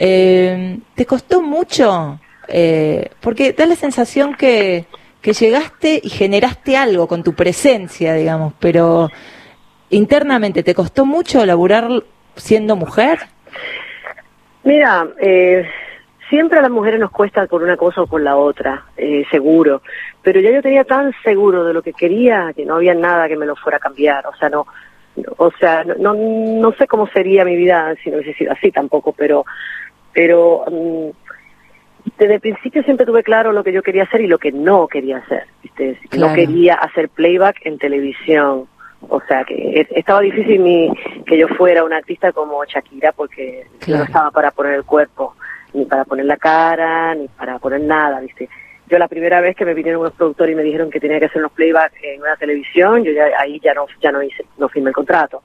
Eh, 0.00 0.78
¿Te 0.94 1.06
costó 1.06 1.42
mucho 1.42 2.18
eh, 2.48 3.10
porque 3.20 3.52
da 3.52 3.66
la 3.66 3.76
sensación 3.76 4.34
que, 4.34 4.86
que 5.20 5.32
llegaste 5.32 6.00
y 6.02 6.08
generaste 6.08 6.76
algo 6.76 7.06
con 7.06 7.22
tu 7.22 7.34
presencia, 7.34 8.14
digamos, 8.14 8.54
pero 8.58 9.10
internamente, 9.90 10.62
¿te 10.62 10.74
costó 10.74 11.04
mucho 11.04 11.44
laburar 11.44 11.88
siendo 12.36 12.76
mujer? 12.76 13.18
Mira, 14.64 15.08
eh, 15.20 15.66
siempre 16.28 16.58
a 16.58 16.62
las 16.62 16.70
mujeres 16.70 17.00
nos 17.00 17.10
cuesta 17.10 17.46
por 17.46 17.62
una 17.62 17.76
cosa 17.76 18.02
o 18.02 18.06
por 18.06 18.20
la 18.20 18.36
otra, 18.36 18.84
eh, 18.96 19.24
seguro, 19.30 19.82
pero 20.22 20.40
ya 20.40 20.50
yo 20.50 20.62
tenía 20.62 20.84
tan 20.84 21.12
seguro 21.22 21.64
de 21.64 21.72
lo 21.72 21.82
que 21.82 21.92
quería 21.92 22.52
que 22.54 22.64
no 22.64 22.76
había 22.76 22.94
nada 22.94 23.28
que 23.28 23.36
me 23.36 23.46
lo 23.46 23.56
fuera 23.56 23.78
a 23.78 23.80
cambiar, 23.80 24.26
o 24.26 24.34
sea, 24.36 24.48
no, 24.48 24.66
o 25.36 25.50
sea, 25.52 25.84
no, 25.84 26.14
no, 26.14 26.72
sé 26.72 26.86
cómo 26.86 27.06
sería 27.08 27.44
mi 27.44 27.56
vida 27.56 27.94
si 28.02 28.10
no 28.10 28.18
hubiese 28.18 28.34
sido 28.34 28.52
así 28.52 28.70
tampoco, 28.70 29.12
pero, 29.12 29.44
pero 30.12 30.64
mm, 30.70 31.08
desde 32.18 32.34
el 32.34 32.40
principio 32.40 32.82
siempre 32.82 33.06
tuve 33.06 33.22
claro 33.22 33.52
lo 33.52 33.62
que 33.62 33.72
yo 33.72 33.82
quería 33.82 34.04
hacer 34.04 34.20
y 34.20 34.26
lo 34.26 34.38
que 34.38 34.52
no 34.52 34.88
quería 34.88 35.18
hacer. 35.18 35.46
No 36.16 36.32
quería 36.34 36.74
hacer 36.74 37.08
playback 37.08 37.64
en 37.64 37.78
televisión. 37.78 38.66
O 39.08 39.20
sea, 39.28 39.44
que 39.44 39.54
e, 39.54 39.88
estaba 39.90 40.20
difícil 40.20 40.58
mi, 40.60 40.90
que 41.24 41.38
yo 41.38 41.46
fuera 41.48 41.84
una 41.84 41.98
artista 41.98 42.32
como 42.32 42.64
Shakira 42.64 43.12
porque 43.12 43.66
no 43.86 44.02
estaba 44.02 44.30
para 44.32 44.50
poner 44.50 44.74
el 44.74 44.84
cuerpo, 44.84 45.36
ni 45.72 45.84
para 45.84 46.04
poner 46.04 46.24
la 46.26 46.36
cara, 46.36 47.14
ni 47.14 47.28
para 47.28 47.58
poner 47.58 47.80
nada, 47.80 48.20
¿viste? 48.20 48.48
Yo 48.88 48.98
la 48.98 49.06
primera 49.06 49.40
vez 49.40 49.54
que 49.54 49.64
me 49.64 49.74
vinieron 49.74 50.00
unos 50.00 50.14
productores 50.14 50.52
y 50.52 50.56
me 50.56 50.62
dijeron 50.62 50.90
que 50.90 50.98
tenía 50.98 51.20
que 51.20 51.26
hacer 51.26 51.38
unos 51.38 51.52
playback 51.52 51.92
en 52.02 52.22
una 52.22 52.36
televisión, 52.36 53.04
yo 53.04 53.12
ya 53.12 53.26
ahí 53.38 53.60
ya 53.62 53.74
no 53.74 53.86
ya 54.00 54.10
no 54.10 54.22
hice, 54.22 54.44
no 54.56 54.68
firmé 54.68 54.90
el 54.90 54.94
contrato. 54.94 55.42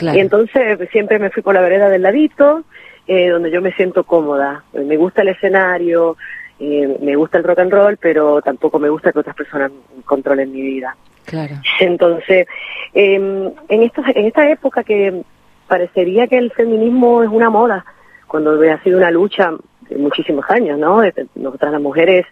Y 0.00 0.18
entonces 0.18 0.78
siempre 0.90 1.18
me 1.18 1.30
fui 1.30 1.42
por 1.42 1.54
la 1.54 1.62
vereda 1.62 1.88
del 1.88 2.02
ladito, 2.02 2.64
eh, 3.06 3.28
donde 3.28 3.50
yo 3.50 3.60
me 3.60 3.72
siento 3.72 4.04
cómoda. 4.04 4.64
Me 4.72 4.96
gusta 4.96 5.22
el 5.22 5.28
escenario, 5.28 6.16
eh, 6.58 6.98
me 7.00 7.16
gusta 7.16 7.38
el 7.38 7.44
rock 7.44 7.60
and 7.60 7.72
roll, 7.72 7.96
pero 7.96 8.40
tampoco 8.42 8.78
me 8.78 8.88
gusta 8.88 9.12
que 9.12 9.18
otras 9.18 9.36
personas 9.36 9.70
controlen 10.04 10.52
mi 10.52 10.62
vida. 10.62 10.96
Claro. 11.24 11.56
Entonces, 11.80 12.46
em, 12.94 13.50
en, 13.68 13.82
esto, 13.82 14.02
en 14.14 14.26
esta 14.26 14.48
época 14.48 14.84
que 14.84 15.22
parecería 15.66 16.26
que 16.28 16.38
el 16.38 16.52
feminismo 16.52 17.22
es 17.22 17.28
una 17.28 17.50
moda, 17.50 17.84
cuando 18.26 18.60
ha 18.70 18.82
sido 18.82 18.98
una 18.98 19.10
lucha 19.10 19.52
de 19.88 19.96
muchísimos 19.98 20.44
años, 20.48 20.78
¿no? 20.78 21.00
Nosotras 21.34 21.72
las 21.72 21.80
mujeres, 21.80 22.26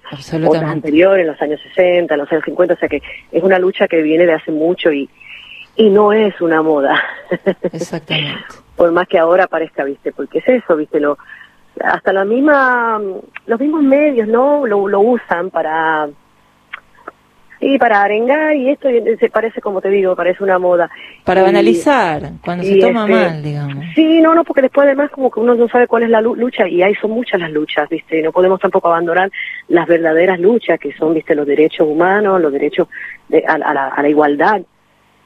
otras 0.45 0.65
anteriores, 0.65 1.25
en 1.25 1.33
los 1.33 1.43
años 1.43 1.61
60, 1.61 2.15
en 2.15 2.21
los 2.21 2.33
años 2.33 2.45
50, 2.45 2.75
o 2.75 2.77
sea 2.77 2.89
que 2.89 3.03
es 3.31 3.43
una 3.43 3.59
lucha 3.59 3.87
que 3.87 4.03
viene 4.03 4.27
de 4.27 4.33
hace 4.33 4.51
mucho 4.51 4.93
y, 4.93 5.09
y 5.77 5.91
no 5.91 6.13
es 6.13 6.41
una 6.41 6.63
moda. 6.63 7.01
Exactamente. 7.73 8.64
Por 8.77 8.91
más 8.93 9.07
que 9.09 9.19
ahora 9.19 9.47
parezca, 9.47 9.85
¿viste? 9.85 10.13
Porque 10.13 10.39
es 10.39 10.49
eso, 10.49 10.77
¿viste? 10.77 11.01
Lo, 11.01 11.19
hasta 11.83 12.13
la 12.13 12.25
misma, 12.25 13.01
los 13.47 13.61
mismos 13.61 13.83
medios, 13.83 14.29
¿no? 14.29 14.67
Lo, 14.67 14.89
lo 14.89 15.01
usan 15.01 15.51
para 15.51 16.09
Sí, 17.65 17.79
para 17.79 18.03
arengar 18.03 18.55
y 18.57 18.69
esto 18.69 18.89
se 19.19 19.31
parece, 19.31 19.63
como 19.63 19.81
te 19.81 19.89
digo, 19.89 20.15
parece 20.15 20.45
una 20.45 20.59
moda. 20.59 20.91
Para 21.25 21.43
banalizar, 21.43 22.33
cuando 22.45 22.63
se 22.63 22.77
toma 22.77 23.07
este, 23.07 23.13
mal, 23.15 23.43
digamos. 23.43 23.85
Sí, 23.95 24.21
no, 24.21 24.35
no, 24.35 24.45
porque 24.45 24.61
después 24.61 24.85
además 24.87 25.11
como 25.11 25.31
que 25.31 25.41
uno 25.41 25.55
no 25.55 25.67
sabe 25.69 25.87
cuál 25.87 26.03
es 26.03 26.11
la 26.11 26.21
lucha 26.21 26.69
y 26.69 26.83
ahí 26.83 26.95
son 26.97 27.13
muchas 27.13 27.41
las 27.41 27.51
luchas, 27.51 27.89
¿viste? 27.89 28.21
No 28.21 28.33
podemos 28.33 28.61
tampoco 28.61 28.89
abandonar 28.89 29.31
las 29.69 29.87
verdaderas 29.87 30.39
luchas 30.41 30.79
que 30.79 30.93
son, 30.93 31.15
¿viste? 31.15 31.35
Los 31.35 31.47
derechos 31.47 31.89
humanos, 31.89 32.39
los 32.39 32.53
derechos 32.53 32.89
de, 33.29 33.45
a, 33.47 33.57
la, 33.57 33.89
a 33.89 34.03
la 34.03 34.09
igualdad, 34.11 34.61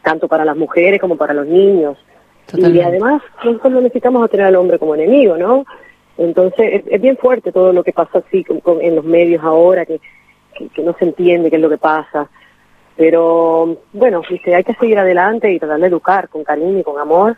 tanto 0.02 0.28
para 0.28 0.44
las 0.44 0.56
mujeres 0.56 1.00
como 1.00 1.16
para 1.16 1.34
los 1.34 1.46
niños. 1.46 1.98
Y 2.54 2.80
además 2.80 3.22
nosotros 3.44 3.72
no 3.72 3.80
necesitamos 3.80 4.30
tener 4.30 4.46
al 4.46 4.56
hombre 4.56 4.78
como 4.78 4.94
enemigo, 4.94 5.36
¿no? 5.36 5.64
Entonces 6.16 6.82
es, 6.86 7.00
bien 7.00 7.16
fuerte 7.16 7.52
todo 7.52 7.72
lo 7.72 7.84
que 7.84 7.92
pasa 7.92 8.18
así 8.18 8.44
en 8.80 8.96
los 8.96 9.04
medios 9.04 9.44
ahora, 9.44 9.84
que 9.84 10.00
que, 10.74 10.82
no 10.82 10.94
se 10.98 11.04
entiende 11.04 11.50
qué 11.50 11.56
es 11.56 11.62
lo 11.62 11.70
que 11.70 11.78
pasa. 11.78 12.28
Pero 12.96 13.78
bueno, 13.92 14.22
viste, 14.28 14.54
hay 14.54 14.64
que 14.64 14.74
seguir 14.74 14.98
adelante 14.98 15.52
y 15.52 15.58
tratar 15.58 15.80
de 15.80 15.86
educar 15.86 16.28
con 16.28 16.42
cariño 16.42 16.78
y 16.78 16.82
con 16.82 17.00
amor, 17.00 17.36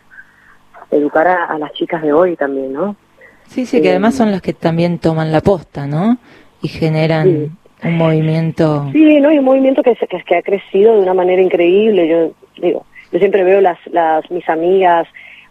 educar 0.90 1.26
a, 1.28 1.58
las 1.58 1.72
chicas 1.72 2.02
de 2.02 2.12
hoy 2.12 2.36
también, 2.36 2.72
¿no? 2.72 2.96
Sí, 3.46 3.66
sí, 3.66 3.82
que 3.82 3.88
eh, 3.88 3.90
además 3.90 4.14
son 4.14 4.30
las 4.30 4.40
que 4.40 4.54
también 4.54 4.98
toman 4.98 5.32
la 5.32 5.40
posta, 5.40 5.86
¿no? 5.86 6.18
Y 6.62 6.68
generan 6.68 7.58
un 7.82 7.96
movimiento. 7.96 8.88
Sí, 8.92 9.20
no, 9.20 9.30
y 9.30 9.38
un 9.38 9.44
movimiento 9.44 9.82
que, 9.82 9.94
que, 9.96 10.22
que, 10.22 10.36
ha 10.36 10.42
crecido 10.42 10.94
de 10.94 11.00
una 11.00 11.14
manera 11.14 11.42
increíble. 11.42 12.08
Yo 12.08 12.32
digo, 12.62 12.86
yo 13.12 13.18
siempre 13.18 13.44
veo 13.44 13.60
las, 13.60 13.78
las 13.86 14.30
mis 14.30 14.48
amigas 14.48 15.06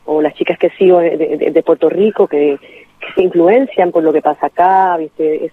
o 0.05 0.21
las 0.21 0.33
chicas 0.33 0.57
que 0.57 0.69
sigo 0.71 0.99
de, 0.99 1.51
de, 1.53 1.63
Puerto 1.63 1.89
Rico 1.89 2.27
que, 2.27 2.57
que, 2.99 3.13
se 3.13 3.21
influencian 3.21 3.91
por 3.91 4.03
lo 4.03 4.11
que 4.11 4.21
pasa 4.21 4.47
acá, 4.47 4.97
¿viste? 4.97 5.45
Es, 5.45 5.51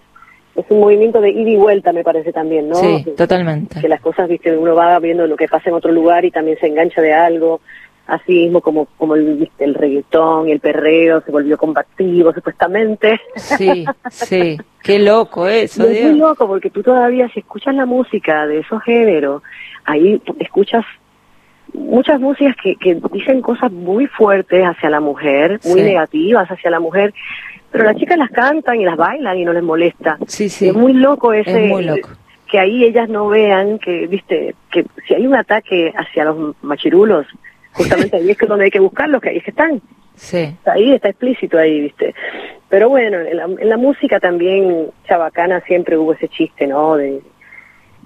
es 0.55 0.65
un 0.71 0.81
movimiento 0.81 1.21
de 1.21 1.31
ida 1.31 1.51
y 1.51 1.57
vuelta, 1.57 1.93
me 1.93 2.03
parece 2.03 2.33
también, 2.33 2.69
¿no? 2.69 2.77
Sí, 2.77 3.05
totalmente. 3.17 3.81
Que 3.81 3.89
las 3.89 4.01
cosas, 4.01 4.29
viste, 4.29 4.57
uno 4.57 4.75
va 4.75 4.99
viendo 4.99 5.27
lo 5.27 5.37
que 5.37 5.49
pasa 5.49 5.69
en 5.69 5.75
otro 5.75 5.93
lugar 5.93 6.25
y 6.25 6.31
también 6.31 6.59
se 6.59 6.67
engancha 6.67 7.03
de 7.03 7.13
algo, 7.13 7.61
así 8.07 8.33
mismo 8.33 8.63
como, 8.63 8.87
como 8.97 9.17
el, 9.17 9.35
¿viste? 9.35 9.65
el 9.65 9.75
reggaetón 9.75 10.49
y 10.49 10.53
el 10.53 10.61
perreo 10.61 11.21
se 11.21 11.31
volvió 11.31 11.59
combativo, 11.59 12.33
supuestamente. 12.33 13.21
Sí, 13.35 13.85
sí, 14.11 14.57
qué 14.83 14.99
loco 14.99 15.47
eso, 15.47 15.87
Es 15.87 16.03
muy 16.05 16.19
loco 16.19 16.47
porque 16.47 16.71
tú 16.71 16.83
todavía, 16.83 17.29
si 17.29 17.41
escuchas 17.41 17.75
la 17.75 17.85
música 17.85 18.47
de 18.47 18.61
esos 18.61 18.83
géneros, 18.83 19.43
ahí 19.85 20.23
escuchas 20.39 20.85
muchas 21.73 22.21
músicas 22.21 22.57
que, 22.63 22.77
que 22.77 23.01
dicen 23.13 23.43
cosas 23.43 23.71
muy 23.73 24.07
fuertes 24.07 24.65
hacia 24.65 24.91
la 24.91 25.01
mujer, 25.01 25.61
muy 25.65 25.83
negativas 25.83 26.51
hacia 26.51 26.71
la 26.71 26.81
mujer, 26.81 27.13
pero 27.71 27.85
las 27.85 27.97
chicas 27.97 28.17
las 28.17 28.31
cantan 28.31 28.81
y 28.81 28.85
las 28.85 28.97
bailan 28.97 29.39
y 29.39 29.45
no 29.45 29.53
les 29.53 29.63
molesta. 29.63 30.19
Sí, 30.27 30.49
sí. 30.49 30.69
Es 30.69 30.75
muy 30.75 30.95
loco 30.95 31.33
ese. 31.33 31.73
Que 32.51 32.61
ahí 32.61 32.85
ellas 32.85 33.09
no 33.09 33.27
vean 33.29 33.79
que, 33.81 34.07
viste, 34.07 34.55
que 34.71 34.87
si 35.07 35.15
hay 35.15 35.27
un 35.27 35.35
ataque 35.35 35.93
hacia 35.97 36.25
los 36.27 36.55
machirulos, 36.63 37.27
justamente 37.73 38.17
ahí 38.17 38.31
es 38.31 38.39
que 38.39 38.47
donde 38.47 38.67
hay 38.67 38.71
que 38.71 38.79
buscarlos, 38.79 39.21
que 39.21 39.31
ahí 39.31 39.39
es 39.39 39.45
que 39.45 39.51
están. 39.51 39.83
Sí. 40.15 40.57
Ahí 40.65 40.93
está 40.93 41.09
explícito 41.09 41.59
ahí, 41.59 41.81
viste. 41.81 42.15
Pero 42.69 42.89
bueno, 42.89 43.19
en 43.19 43.69
la, 43.69 43.77
música 43.77 44.21
también 44.21 44.89
chabacana 45.07 45.61
siempre 45.63 45.99
hubo 45.99 46.15
ese 46.15 46.29
chiste, 46.29 46.67
¿no? 46.67 46.97
De, 46.97 47.21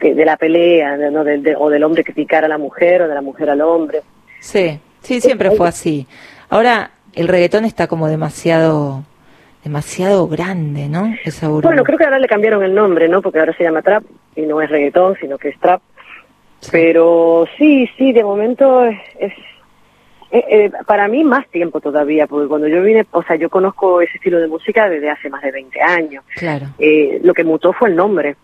de, 0.01 0.25
la 0.25 0.37
pelea, 0.37 0.97
¿no? 0.97 1.21
o 1.59 1.71
del 1.71 1.85
hombre 1.85 2.05
criticar 2.05 2.45
a 2.45 2.49
la 2.49 2.59
mujer 2.59 3.03
o 3.03 3.09
de 3.09 3.15
la 3.15 3.23
mujer 3.23 3.51
al 3.51 3.61
hombre. 3.61 4.01
Sí, 4.41 4.81
sí, 5.01 5.21
siempre 5.21 5.51
fue 5.53 5.69
así. 5.69 6.07
Ahora 6.49 6.91
el 7.15 7.29
reggaetón 7.29 7.65
está 7.65 7.87
como 7.87 8.09
demasiado 8.09 9.05
demasiado 9.63 10.27
grande, 10.27 10.89
¿no? 10.89 11.15
Esa 11.25 11.49
bueno, 11.49 11.85
creo 11.85 11.99
que 11.99 12.05
ahora 12.05 12.19
le 12.19 12.27
cambiaron 12.27 12.63
el 12.63 12.75
nombre, 12.75 13.09
¿no? 13.09 13.21
Porque 13.21 13.39
ahora 13.39 13.55
se 13.55 13.63
llama 13.65 13.83
trap 13.83 14.05
y 14.35 14.43
no 14.43 14.61
es 14.63 14.71
reggaetón, 14.71 15.17
sino 15.21 15.37
que 15.37 15.51
es 15.51 15.61
trap. 15.61 15.83
Pero 16.71 17.47
sí, 17.59 17.89
sí, 17.97 18.13
de 18.13 18.25
momento 18.25 18.85
es, 18.85 19.33
eh, 20.31 20.45
eh, 20.49 20.71
para 20.87 21.09
mí 21.09 21.25
más 21.25 21.49
tiempo 21.49 21.81
todavía, 21.81 22.27
porque 22.27 22.49
cuando 22.49 22.69
yo 22.69 22.83
vine, 22.83 23.07
o 23.11 23.23
sea, 23.23 23.37
yo 23.37 23.51
conozco 23.51 24.01
ese 24.01 24.17
estilo 24.17 24.39
de 24.39 24.47
música 24.47 24.89
desde 24.89 25.11
hace 25.11 25.29
más 25.29 25.43
de 25.43 25.51
20 25.51 25.83
años. 25.83 26.25
Claro. 26.37 26.67
Eh, 26.79 27.21
lo 27.23 27.35
que 27.35 27.45
mutó 27.45 27.73
fue 27.73 27.89
el 27.89 27.97
nombre, 27.97 28.37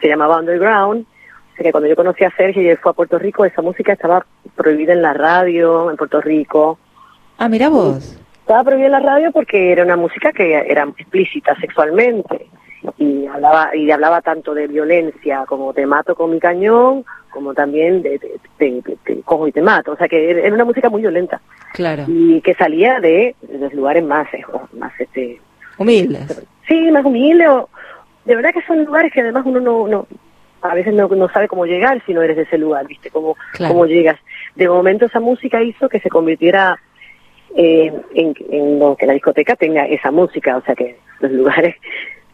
se 0.00 0.08
llamaba 0.08 0.38
Underground. 0.38 1.06
O 1.58 1.62
que 1.62 1.72
cuando 1.72 1.88
yo 1.88 1.96
conocí 1.96 2.24
a 2.24 2.34
Sergio 2.36 2.62
y 2.62 2.68
él 2.68 2.78
fue 2.78 2.92
a 2.92 2.94
Puerto 2.94 3.18
Rico, 3.18 3.44
esa 3.44 3.60
música 3.60 3.92
estaba 3.92 4.24
prohibida 4.56 4.94
en 4.94 5.02
la 5.02 5.12
radio 5.12 5.90
en 5.90 5.96
Puerto 5.96 6.20
Rico. 6.20 6.78
Ah, 7.36 7.48
mira 7.50 7.68
vos. 7.68 8.18
estaba 8.40 8.64
prohibida 8.64 8.86
en 8.86 8.92
la 8.92 9.00
radio 9.00 9.30
porque 9.30 9.72
era 9.72 9.84
una 9.84 9.96
música 9.96 10.32
que 10.32 10.54
era 10.54 10.84
explícita 10.96 11.54
sexualmente. 11.60 12.46
Y 12.96 13.26
hablaba 13.26 13.76
y 13.76 13.90
hablaba 13.90 14.22
tanto 14.22 14.54
de 14.54 14.66
violencia 14.66 15.44
como 15.46 15.74
te 15.74 15.84
mato 15.84 16.14
con 16.14 16.30
mi 16.30 16.40
cañón 16.40 17.04
como 17.30 17.54
también 17.54 18.02
de, 18.02 18.20
te 18.58 18.82
cojo 19.24 19.48
y 19.48 19.52
te 19.52 19.62
mato. 19.62 19.92
O 19.92 19.96
sea 19.96 20.08
que 20.08 20.30
era 20.30 20.54
una 20.54 20.64
música 20.64 20.90
muy 20.90 21.00
violenta. 21.00 21.40
Claro. 21.72 22.04
Y 22.08 22.40
que 22.42 22.54
salía 22.54 23.00
de, 23.00 23.34
los 23.58 23.72
lugares 23.72 24.04
más 24.04 24.26
eh, 24.34 24.42
más 24.72 24.92
este 24.98 25.40
humildes. 25.78 26.42
Sí 26.68 26.90
más 26.90 27.04
humildes 27.04 27.48
de 28.24 28.36
verdad 28.36 28.52
que 28.52 28.62
son 28.62 28.84
lugares 28.84 29.12
que 29.12 29.20
además 29.20 29.44
uno 29.46 29.60
no 29.60 29.88
no 29.88 30.06
a 30.62 30.74
veces 30.74 30.92
no, 30.92 31.08
no 31.08 31.28
sabe 31.30 31.48
cómo 31.48 31.64
llegar 31.64 32.02
si 32.04 32.12
no 32.12 32.22
eres 32.22 32.36
de 32.36 32.42
ese 32.42 32.58
lugar 32.58 32.86
viste 32.86 33.10
cómo 33.10 33.36
cómo 33.56 33.86
llegas. 33.86 34.18
De 34.56 34.68
momento 34.68 35.06
esa 35.06 35.20
música 35.20 35.62
hizo 35.62 35.88
que 35.88 36.00
se 36.00 36.10
convirtiera 36.10 36.78
eh, 37.56 37.92
en, 38.14 38.34
en 38.50 38.96
que 38.96 39.06
la 39.06 39.14
discoteca 39.14 39.56
tenga 39.56 39.86
esa 39.86 40.10
música, 40.10 40.56
o 40.56 40.62
sea 40.62 40.74
que 40.74 40.96
los 41.20 41.32
lugares 41.32 41.76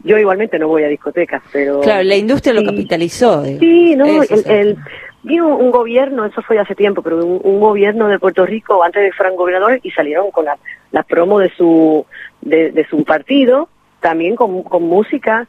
yo 0.03 0.17
igualmente 0.17 0.59
no 0.59 0.67
voy 0.67 0.83
a 0.83 0.87
discotecas, 0.87 1.41
pero... 1.51 1.81
Claro, 1.81 2.03
la 2.03 2.15
industria 2.15 2.53
lo 2.53 2.63
capitalizó. 2.63 3.43
Sí, 3.43 3.95
no, 3.95 4.21
el, 4.23 4.77
vino 5.23 5.57
un 5.57 5.71
gobierno, 5.71 6.25
eso 6.25 6.41
fue 6.41 6.59
hace 6.59 6.75
tiempo, 6.75 7.01
pero 7.01 7.25
un, 7.25 7.59
gobierno 7.59 8.07
de 8.07 8.19
Puerto 8.19 8.45
Rico 8.45 8.83
antes 8.83 9.03
de 9.03 9.11
fueran 9.11 9.35
gobernadores 9.35 9.81
y 9.83 9.91
salieron 9.91 10.31
con 10.31 10.45
la, 10.45 10.57
la 10.91 11.03
promo 11.03 11.39
de 11.39 11.49
su, 11.57 12.05
de, 12.41 12.85
su 12.89 13.03
partido, 13.03 13.69
también 13.99 14.35
con, 14.35 14.63
con 14.63 14.83
música 14.83 15.47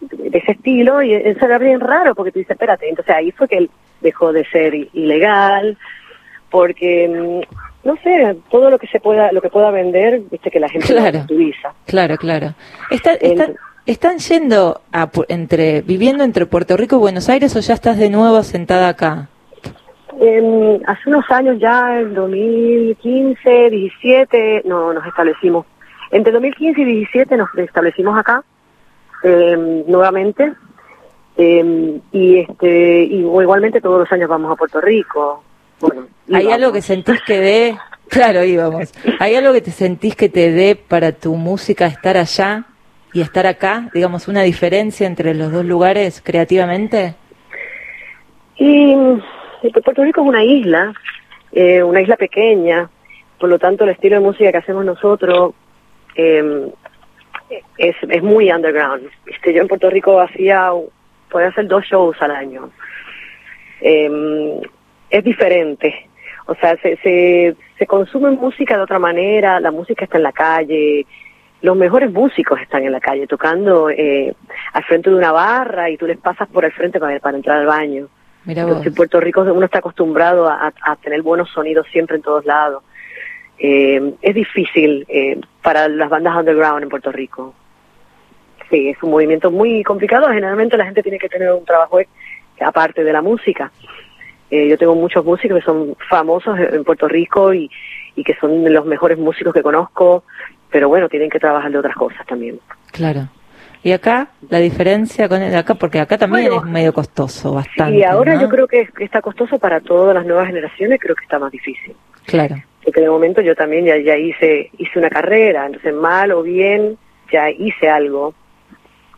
de 0.00 0.38
ese 0.38 0.52
estilo, 0.52 1.02
y 1.02 1.14
eso 1.14 1.44
era 1.44 1.58
bien 1.58 1.80
raro, 1.80 2.14
porque 2.14 2.32
tú 2.32 2.38
dices, 2.38 2.52
espérate, 2.52 2.88
entonces 2.88 3.14
ahí 3.14 3.30
fue 3.32 3.48
que 3.48 3.58
él 3.58 3.70
dejó 4.00 4.32
de 4.32 4.44
ser 4.46 4.74
ilegal, 4.74 5.76
porque 6.50 7.08
mm, 7.08 7.86
no 7.88 7.96
sé, 8.02 8.36
todo 8.50 8.70
lo 8.70 8.78
que 8.78 8.86
se 8.88 9.00
pueda, 9.00 9.32
lo 9.32 9.40
que 9.40 9.50
pueda 9.50 9.70
vender, 9.70 10.20
viste 10.30 10.50
que 10.50 10.60
la 10.60 10.68
gente 10.68 10.86
claro, 10.86 11.18
lo 11.18 11.24
utiliza. 11.24 11.72
Claro, 11.86 12.16
claro. 12.16 12.54
¿Están 13.86 14.18
yendo 14.18 14.82
a, 14.92 15.10
entre, 15.28 15.82
viviendo 15.82 16.24
entre 16.24 16.46
Puerto 16.46 16.76
Rico 16.76 16.96
y 16.96 16.98
Buenos 16.98 17.28
Aires 17.28 17.56
o 17.56 17.60
ya 17.60 17.74
estás 17.74 17.98
de 17.98 18.10
nuevo 18.10 18.42
sentada 18.42 18.88
acá? 18.88 19.28
hace 20.86 21.08
unos 21.08 21.24
años 21.30 21.58
ya, 21.60 22.00
en 22.00 22.12
2015, 22.12 23.70
17, 23.70 24.62
no, 24.64 24.92
nos 24.92 25.06
establecimos. 25.06 25.64
Entre 26.10 26.32
2015 26.32 26.80
y 26.80 26.84
17 26.84 27.36
nos 27.36 27.48
establecimos 27.56 28.18
acá, 28.18 28.42
em, 29.22 29.84
nuevamente. 29.86 30.52
Em, 31.36 32.00
y 32.12 32.38
este 32.40 33.04
y 33.04 33.20
igualmente 33.20 33.80
todos 33.80 34.00
los 34.00 34.12
años 34.12 34.28
vamos 34.28 34.50
a 34.50 34.56
Puerto 34.56 34.80
Rico 34.80 35.44
¿Hay 36.32 36.50
algo 36.50 36.72
que 36.72 36.82
sentís 36.82 37.20
que 37.22 37.38
dé? 37.38 37.78
Claro, 38.08 38.42
íbamos. 38.42 38.90
¿Hay 39.18 39.34
algo 39.34 39.52
que 39.52 39.60
te 39.60 39.70
sentís 39.70 40.16
que 40.16 40.30
te 40.30 40.50
dé 40.50 40.76
para 40.76 41.12
tu 41.12 41.34
música 41.34 41.84
estar 41.84 42.16
allá 42.16 42.64
y 43.12 43.20
estar 43.20 43.46
acá? 43.46 43.90
Digamos, 43.92 44.28
una 44.28 44.40
diferencia 44.40 45.06
entre 45.06 45.34
los 45.34 45.52
dos 45.52 45.66
lugares 45.66 46.22
creativamente. 46.24 47.16
Y 48.56 48.96
Puerto 49.84 50.02
Rico 50.02 50.22
es 50.22 50.26
una 50.26 50.42
isla, 50.42 50.94
eh, 51.52 51.82
una 51.82 52.00
isla 52.00 52.16
pequeña, 52.16 52.88
por 53.38 53.50
lo 53.50 53.58
tanto 53.58 53.84
el 53.84 53.90
estilo 53.90 54.16
de 54.16 54.22
música 54.22 54.52
que 54.52 54.56
hacemos 54.56 54.86
nosotros 54.86 55.52
eh, 56.14 56.72
es, 57.76 57.96
es 58.08 58.22
muy 58.22 58.50
underground. 58.50 59.08
Este, 59.26 59.52
yo 59.52 59.62
en 59.62 59.68
Puerto 59.68 59.90
Rico 59.90 60.20
hacía, 60.20 60.70
podía 61.30 61.48
hacer 61.48 61.66
dos 61.66 61.84
shows 61.84 62.16
al 62.20 62.30
año. 62.30 62.70
Eh, 63.80 64.60
es 65.10 65.24
diferente. 65.24 66.08
O 66.46 66.54
sea, 66.54 66.76
se, 66.78 66.96
se, 66.98 67.56
se 67.78 67.86
consume 67.86 68.30
música 68.30 68.76
de 68.76 68.82
otra 68.82 68.98
manera, 68.98 69.60
la 69.60 69.70
música 69.70 70.04
está 70.04 70.16
en 70.16 70.22
la 70.22 70.32
calle, 70.32 71.06
los 71.60 71.76
mejores 71.76 72.12
músicos 72.12 72.60
están 72.60 72.84
en 72.84 72.92
la 72.92 73.00
calle 73.00 73.26
tocando 73.26 73.90
eh, 73.90 74.34
al 74.72 74.84
frente 74.84 75.10
de 75.10 75.16
una 75.16 75.32
barra 75.32 75.90
y 75.90 75.96
tú 75.96 76.06
les 76.06 76.18
pasas 76.18 76.48
por 76.48 76.64
el 76.64 76.72
frente 76.72 77.00
para, 77.00 77.18
para 77.20 77.36
entrar 77.36 77.58
al 77.58 77.66
baño. 77.66 78.08
Mira 78.44 78.64
vos. 78.64 78.86
en 78.86 78.94
Puerto 78.94 79.20
Rico 79.20 79.42
uno 79.42 79.66
está 79.66 79.80
acostumbrado 79.80 80.48
a, 80.48 80.72
a, 80.80 80.96
tener 80.96 81.22
buenos 81.22 81.50
sonidos 81.50 81.86
siempre 81.92 82.16
en 82.16 82.22
todos 82.22 82.46
lados. 82.46 82.82
Eh, 83.58 84.14
es 84.22 84.34
difícil 84.34 85.04
eh, 85.08 85.40
para 85.62 85.88
las 85.88 86.08
bandas 86.08 86.36
underground 86.36 86.82
en 86.82 86.88
Puerto 86.88 87.10
Rico. 87.10 87.54
Sí, 88.70 88.90
es 88.90 89.02
un 89.02 89.10
movimiento 89.10 89.50
muy 89.50 89.82
complicado. 89.82 90.28
Generalmente 90.28 90.76
la 90.76 90.84
gente 90.84 91.02
tiene 91.02 91.18
que 91.18 91.28
tener 91.28 91.50
un 91.52 91.64
trabajo 91.64 91.98
aparte 92.60 93.02
de 93.02 93.12
la 93.12 93.22
música. 93.22 93.72
Eh, 94.50 94.68
yo 94.68 94.78
tengo 94.78 94.94
muchos 94.94 95.24
músicos 95.24 95.58
que 95.58 95.64
son 95.64 95.96
famosos 96.08 96.58
en 96.58 96.84
Puerto 96.84 97.08
Rico 97.08 97.52
y, 97.52 97.70
y 98.14 98.24
que 98.24 98.34
son 98.40 98.72
los 98.72 98.86
mejores 98.86 99.18
músicos 99.18 99.52
que 99.52 99.62
conozco 99.62 100.24
pero 100.70 100.88
bueno, 100.88 101.08
tienen 101.08 101.30
que 101.30 101.38
trabajar 101.38 101.70
de 101.70 101.78
otras 101.78 101.96
cosas 101.96 102.26
también. 102.26 102.60
Claro. 102.92 103.28
¿Y 103.82 103.92
acá 103.92 104.28
la 104.50 104.58
diferencia 104.58 105.28
con 105.28 105.40
el 105.40 105.54
acá? 105.54 105.74
Porque 105.74 106.00
acá 106.00 106.18
también 106.18 106.52
es 106.52 106.62
medio 106.64 106.92
costoso, 106.92 107.54
bastante. 107.54 107.98
Y 107.98 108.02
ahora 108.02 108.40
yo 108.40 108.48
creo 108.48 108.66
que 108.66 108.88
está 108.98 109.22
costoso 109.22 109.58
para 109.58 109.80
todas 109.80 110.14
las 110.14 110.26
nuevas 110.26 110.48
generaciones, 110.48 110.98
creo 111.00 111.14
que 111.14 111.24
está 111.24 111.38
más 111.38 111.52
difícil. 111.52 111.94
Claro. 112.26 112.56
Porque 112.98 113.06
de 113.06 113.12
momento 113.12 113.40
yo 113.42 113.54
también 113.54 113.84
ya, 113.84 113.96
ya 113.96 114.16
hice 114.16 114.72
hice 114.76 114.98
una 114.98 115.08
carrera, 115.08 115.66
entonces 115.66 115.94
mal 115.94 116.32
o 116.32 116.42
bien 116.42 116.98
ya 117.30 117.48
hice 117.48 117.88
algo, 117.88 118.34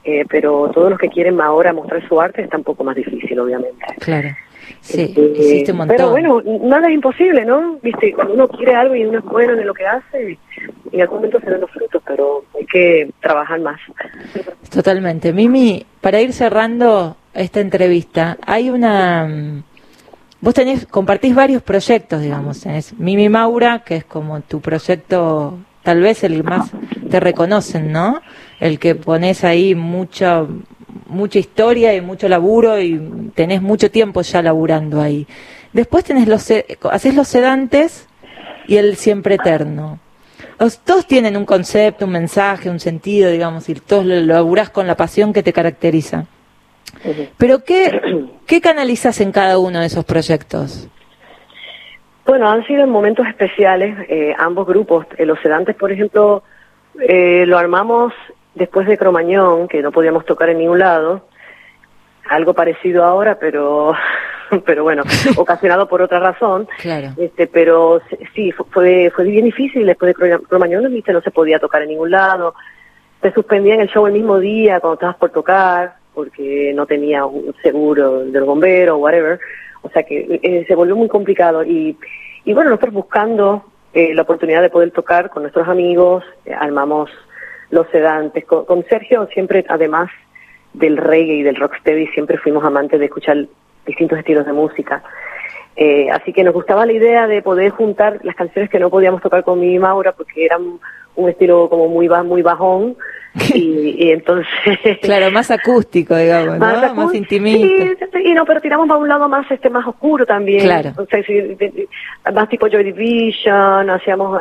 eh, 0.04 0.26
pero 0.28 0.70
todos 0.74 0.90
los 0.90 0.98
que 0.98 1.08
quieren 1.08 1.40
ahora 1.40 1.72
mostrar 1.72 2.06
su 2.06 2.20
arte 2.20 2.42
está 2.42 2.58
un 2.58 2.64
poco 2.64 2.84
más 2.84 2.94
difícil, 2.94 3.40
obviamente. 3.40 3.86
Claro. 4.00 4.28
Sí, 4.82 5.14
existe 5.16 5.72
un 5.72 5.78
montón. 5.78 5.96
Pero 5.96 6.10
bueno, 6.10 6.42
nada 6.62 6.88
es 6.88 6.94
imposible, 6.94 7.46
¿no? 7.46 7.78
Viste, 7.82 8.12
cuando 8.12 8.34
uno 8.34 8.48
quiere 8.48 8.74
algo 8.74 8.94
y 8.94 9.06
uno 9.06 9.20
es 9.20 9.24
bueno 9.24 9.54
en 9.54 9.66
lo 9.66 9.72
que 9.72 9.86
hace, 9.86 10.38
en 10.92 11.00
algún 11.00 11.16
momento 11.16 11.40
se 11.40 11.50
ven 11.50 11.62
los 11.62 11.70
frutos, 11.70 12.02
pero 12.06 12.44
hay 12.58 12.66
que 12.66 13.10
trabajar 13.22 13.60
más. 13.60 13.80
Totalmente. 14.70 15.32
Mimi, 15.32 15.86
para 16.02 16.20
ir 16.20 16.34
cerrando 16.34 17.16
esta 17.32 17.60
entrevista, 17.60 18.36
hay 18.46 18.68
una... 18.68 19.62
Vos 20.40 20.54
tenés, 20.54 20.86
compartís 20.86 21.34
varios 21.34 21.62
proyectos, 21.62 22.22
digamos. 22.22 22.60
Tenés 22.60 22.94
Mimi 22.98 23.28
Maura, 23.28 23.80
que 23.84 23.96
es 23.96 24.04
como 24.04 24.40
tu 24.40 24.60
proyecto, 24.60 25.58
tal 25.82 26.00
vez 26.00 26.24
el 26.24 26.42
más 26.44 26.70
te 27.10 27.20
reconocen, 27.20 27.92
¿no? 27.92 28.20
El 28.58 28.78
que 28.78 28.94
pones 28.94 29.44
ahí 29.44 29.74
mucha 29.74 30.46
mucha 31.10 31.38
historia 31.38 31.94
y 31.94 32.00
mucho 32.00 32.28
laburo 32.28 32.80
y 32.80 33.30
tenés 33.34 33.60
mucho 33.62 33.90
tiempo 33.90 34.22
ya 34.22 34.42
laburando 34.42 35.00
ahí. 35.00 35.26
Después 35.72 36.04
tenés 36.04 36.28
los, 36.28 36.46
haces 36.90 37.14
los 37.14 37.28
sedantes 37.28 38.06
y 38.66 38.76
el 38.76 38.96
siempre 38.96 39.34
eterno. 39.34 39.98
Los, 40.58 40.78
todos 40.78 41.06
tienen 41.06 41.36
un 41.36 41.44
concepto, 41.44 42.06
un 42.06 42.12
mensaje, 42.12 42.70
un 42.70 42.80
sentido, 42.80 43.30
digamos, 43.30 43.68
y 43.68 43.74
todos 43.74 44.04
lo 44.04 44.20
laburás 44.20 44.70
con 44.70 44.86
la 44.86 44.96
pasión 44.96 45.32
que 45.32 45.42
te 45.42 45.52
caracteriza. 45.52 46.26
Pero 47.38 47.64
¿qué, 47.64 48.00
¿qué 48.46 48.60
canalizas 48.60 49.20
en 49.20 49.32
cada 49.32 49.58
uno 49.58 49.80
de 49.80 49.86
esos 49.86 50.04
proyectos? 50.04 50.88
Bueno, 52.26 52.48
han 52.48 52.64
sido 52.66 52.84
en 52.84 52.90
momentos 52.90 53.26
especiales 53.26 53.96
eh, 54.08 54.34
ambos 54.38 54.66
grupos. 54.66 55.06
Eh, 55.16 55.26
los 55.26 55.40
sedantes, 55.40 55.74
por 55.74 55.90
ejemplo, 55.90 56.44
eh, 57.00 57.44
lo 57.46 57.58
armamos 57.58 58.12
después 58.54 58.86
de 58.86 58.98
Cromañón, 58.98 59.68
que 59.68 59.82
no 59.82 59.90
podíamos 59.90 60.24
tocar 60.26 60.48
en 60.50 60.58
ningún 60.58 60.78
lado, 60.78 61.26
algo 62.28 62.54
parecido 62.54 63.04
ahora, 63.04 63.38
pero 63.40 63.94
pero 64.64 64.84
bueno, 64.84 65.02
ocasionado 65.36 65.88
por 65.88 66.02
otra 66.02 66.20
razón. 66.20 66.68
Claro. 66.78 67.08
Este, 67.16 67.46
pero 67.46 68.00
sí, 68.34 68.52
fue 68.52 69.10
fue 69.10 69.24
bien 69.24 69.46
difícil 69.46 69.86
después 69.86 70.14
de 70.14 70.38
Cromañón, 70.48 70.92
¿viste? 70.92 71.12
no 71.12 71.22
se 71.22 71.30
podía 71.30 71.58
tocar 71.58 71.82
en 71.82 71.88
ningún 71.88 72.10
lado. 72.10 72.54
Se 73.22 73.32
suspendían 73.32 73.80
el 73.80 73.88
show 73.88 74.06
el 74.06 74.12
mismo 74.12 74.38
día 74.38 74.80
cuando 74.80 74.94
estabas 74.94 75.16
por 75.16 75.30
tocar, 75.30 75.96
porque 76.14 76.72
no 76.74 76.86
tenía 76.86 77.24
un 77.24 77.54
seguro 77.62 78.24
del 78.24 78.44
bombero 78.44 78.96
o 78.96 78.98
whatever. 78.98 79.38
O 79.82 79.88
sea 79.90 80.02
que 80.02 80.40
eh, 80.42 80.64
se 80.66 80.74
volvió 80.74 80.94
muy 80.96 81.08
complicado 81.08 81.64
y 81.64 81.96
y 82.44 82.54
bueno, 82.54 82.70
nosotros 82.70 82.94
buscando 82.94 83.64
eh, 83.92 84.14
la 84.14 84.22
oportunidad 84.22 84.62
de 84.62 84.70
poder 84.70 84.90
tocar 84.92 85.30
con 85.30 85.42
nuestros 85.42 85.68
amigos, 85.68 86.24
eh, 86.44 86.54
armamos 86.54 87.10
los 87.70 87.86
sedantes. 87.90 88.44
Con, 88.44 88.84
Sergio 88.88 89.28
siempre, 89.32 89.64
además 89.68 90.10
del 90.72 90.96
reggae 90.96 91.34
y 91.34 91.42
del 91.42 91.56
rocksteady, 91.56 92.06
siempre 92.08 92.38
fuimos 92.38 92.64
amantes 92.64 92.98
de 92.98 93.06
escuchar 93.06 93.46
distintos 93.86 94.18
estilos 94.18 94.46
de 94.46 94.52
música. 94.52 95.02
Eh, 95.76 96.10
así 96.10 96.32
que 96.32 96.44
nos 96.44 96.54
gustaba 96.54 96.86
la 96.86 96.92
idea 96.92 97.26
de 97.26 97.42
poder 97.42 97.70
juntar 97.70 98.20
las 98.22 98.34
canciones 98.34 98.70
que 98.70 98.78
no 98.78 98.90
podíamos 98.90 99.22
tocar 99.22 99.44
con 99.44 99.60
mi 99.60 99.78
Maura 99.78 100.12
porque 100.12 100.44
eran 100.44 100.80
un 101.16 101.28
estilo 101.28 101.68
como 101.68 101.88
muy 101.88 102.08
muy 102.08 102.42
bajón 102.42 102.96
y, 103.54 104.10
entonces 104.10 104.48
claro 105.02 105.30
más 105.30 105.50
acústico 105.50 106.16
digamos 106.16 106.58
más, 106.58 106.94
más 106.94 107.14
intimista 107.14 107.84
y 108.24 108.34
no 108.34 108.44
pero 108.44 108.60
tiramos 108.60 108.88
para 108.88 108.98
un 108.98 109.08
lado 109.08 109.28
más 109.28 109.48
este 109.50 109.70
más 109.70 109.86
oscuro 109.86 110.26
también 110.26 110.62
claro 110.62 110.92
más 112.34 112.48
tipo 112.48 112.68
Joy 112.68 112.84
Division 112.84 113.88
hacíamos 113.90 114.40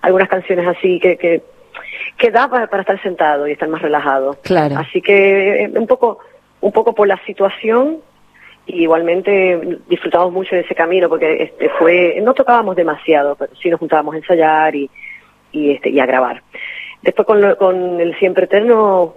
algunas 0.00 0.28
canciones 0.28 0.66
así 0.68 1.00
que, 1.00 1.16
que 1.16 1.42
que 2.16 2.30
da 2.30 2.48
para, 2.48 2.80
estar 2.80 3.02
sentado 3.02 3.48
y 3.48 3.52
estar 3.52 3.68
más 3.68 3.82
relajado. 3.82 4.36
Claro. 4.42 4.76
Así 4.78 5.00
que 5.00 5.64
eh, 5.64 5.72
un 5.74 5.86
poco, 5.86 6.18
un 6.60 6.72
poco 6.72 6.94
por 6.94 7.08
la 7.08 7.20
situación, 7.24 7.98
y 8.66 8.82
igualmente 8.82 9.78
disfrutamos 9.88 10.32
mucho 10.32 10.54
de 10.54 10.62
ese 10.62 10.74
camino 10.74 11.08
porque 11.08 11.42
este 11.42 11.68
fue, 11.70 12.18
no 12.22 12.32
tocábamos 12.32 12.76
demasiado, 12.76 13.36
pero 13.36 13.54
sí 13.56 13.68
nos 13.68 13.78
juntábamos 13.78 14.14
a 14.14 14.18
ensayar 14.18 14.74
y, 14.74 14.90
y 15.54 15.70
este 15.70 15.90
y 15.90 16.00
a 16.00 16.06
grabar. 16.06 16.42
Después 17.02 17.26
con, 17.26 17.54
con 17.56 18.00
el 18.00 18.16
Siempre 18.18 18.44
Eterno 18.44 19.14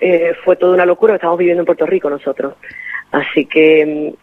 eh, 0.00 0.34
fue 0.44 0.56
toda 0.56 0.74
una 0.74 0.86
locura, 0.86 1.14
estábamos 1.14 1.38
viviendo 1.38 1.62
en 1.62 1.66
Puerto 1.66 1.86
Rico 1.86 2.10
nosotros. 2.10 2.54
Así 3.12 3.46
que, 3.46 4.14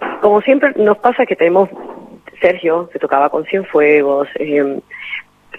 mm, 0.00 0.20
como 0.20 0.40
siempre 0.42 0.72
nos 0.76 0.98
pasa 0.98 1.26
que 1.26 1.36
tenemos 1.36 1.68
Sergio, 2.40 2.88
que 2.90 2.98
tocaba 2.98 3.28
con 3.28 3.44
Cienfuegos, 3.44 4.28
eh, 4.36 4.80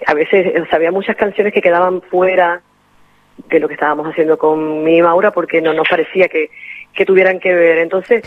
a 0.06 0.14
veces 0.14 0.52
había 0.72 0.90
muchas 0.90 1.16
canciones 1.16 1.52
que 1.52 1.62
quedaban 1.62 2.02
fuera 2.02 2.62
de 3.48 3.60
lo 3.60 3.68
que 3.68 3.74
estábamos 3.74 4.06
haciendo 4.06 4.38
con 4.38 4.82
mi 4.84 5.00
Maura 5.00 5.30
porque 5.30 5.60
no 5.60 5.72
nos 5.72 5.88
parecía 5.88 6.28
que, 6.28 6.50
que 6.94 7.06
tuvieran 7.06 7.40
que 7.40 7.54
ver. 7.54 7.78
Entonces, 7.78 8.22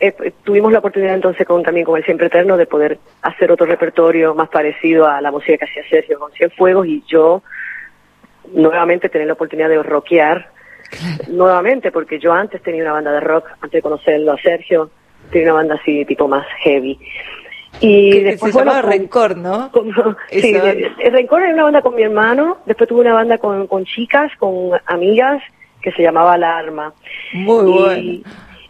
eh, 0.00 0.32
tuvimos 0.44 0.72
la 0.72 0.78
oportunidad 0.78 1.14
entonces 1.14 1.46
con 1.46 1.62
también 1.62 1.86
con 1.86 1.96
el 1.96 2.04
Siempre 2.04 2.26
Eterno 2.26 2.56
de 2.56 2.66
poder 2.66 2.98
hacer 3.22 3.52
otro 3.52 3.66
repertorio 3.66 4.34
más 4.34 4.48
parecido 4.48 5.06
a 5.06 5.20
la 5.20 5.30
música 5.30 5.58
que 5.58 5.64
hacía 5.64 5.88
Sergio 5.88 6.18
con 6.18 6.32
Cienfuegos 6.32 6.86
y 6.86 7.02
yo 7.06 7.42
nuevamente 8.52 9.08
tener 9.08 9.26
la 9.26 9.34
oportunidad 9.34 9.68
de 9.68 9.82
rockear 9.82 10.50
nuevamente 11.28 11.92
porque 11.92 12.18
yo 12.18 12.32
antes 12.32 12.62
tenía 12.62 12.82
una 12.82 12.92
banda 12.92 13.12
de 13.12 13.20
rock, 13.20 13.46
antes 13.60 13.72
de 13.72 13.82
conocerlo 13.82 14.32
a 14.32 14.38
Sergio, 14.38 14.90
tenía 15.30 15.48
una 15.48 15.54
banda 15.54 15.74
así 15.76 16.04
tipo 16.04 16.26
más 16.26 16.46
heavy. 16.62 16.98
Y 17.80 18.20
después, 18.20 18.52
se 18.52 18.58
llamaba 18.58 18.82
Rencor, 18.82 19.36
¿no? 19.36 19.70
sí, 20.30 20.54
el 20.54 21.12
Rencor 21.12 21.42
era 21.42 21.54
una 21.54 21.64
banda 21.64 21.82
con 21.82 21.94
mi 21.94 22.02
hermano, 22.02 22.58
después 22.66 22.88
tuve 22.88 23.02
una 23.02 23.14
banda 23.14 23.38
con, 23.38 23.66
con 23.68 23.84
chicas, 23.84 24.32
con 24.38 24.72
amigas, 24.86 25.42
que 25.80 25.92
se 25.92 26.02
llamaba 26.02 26.34
Alarma. 26.34 26.92
Muy 27.32 27.70
bueno. 27.70 28.20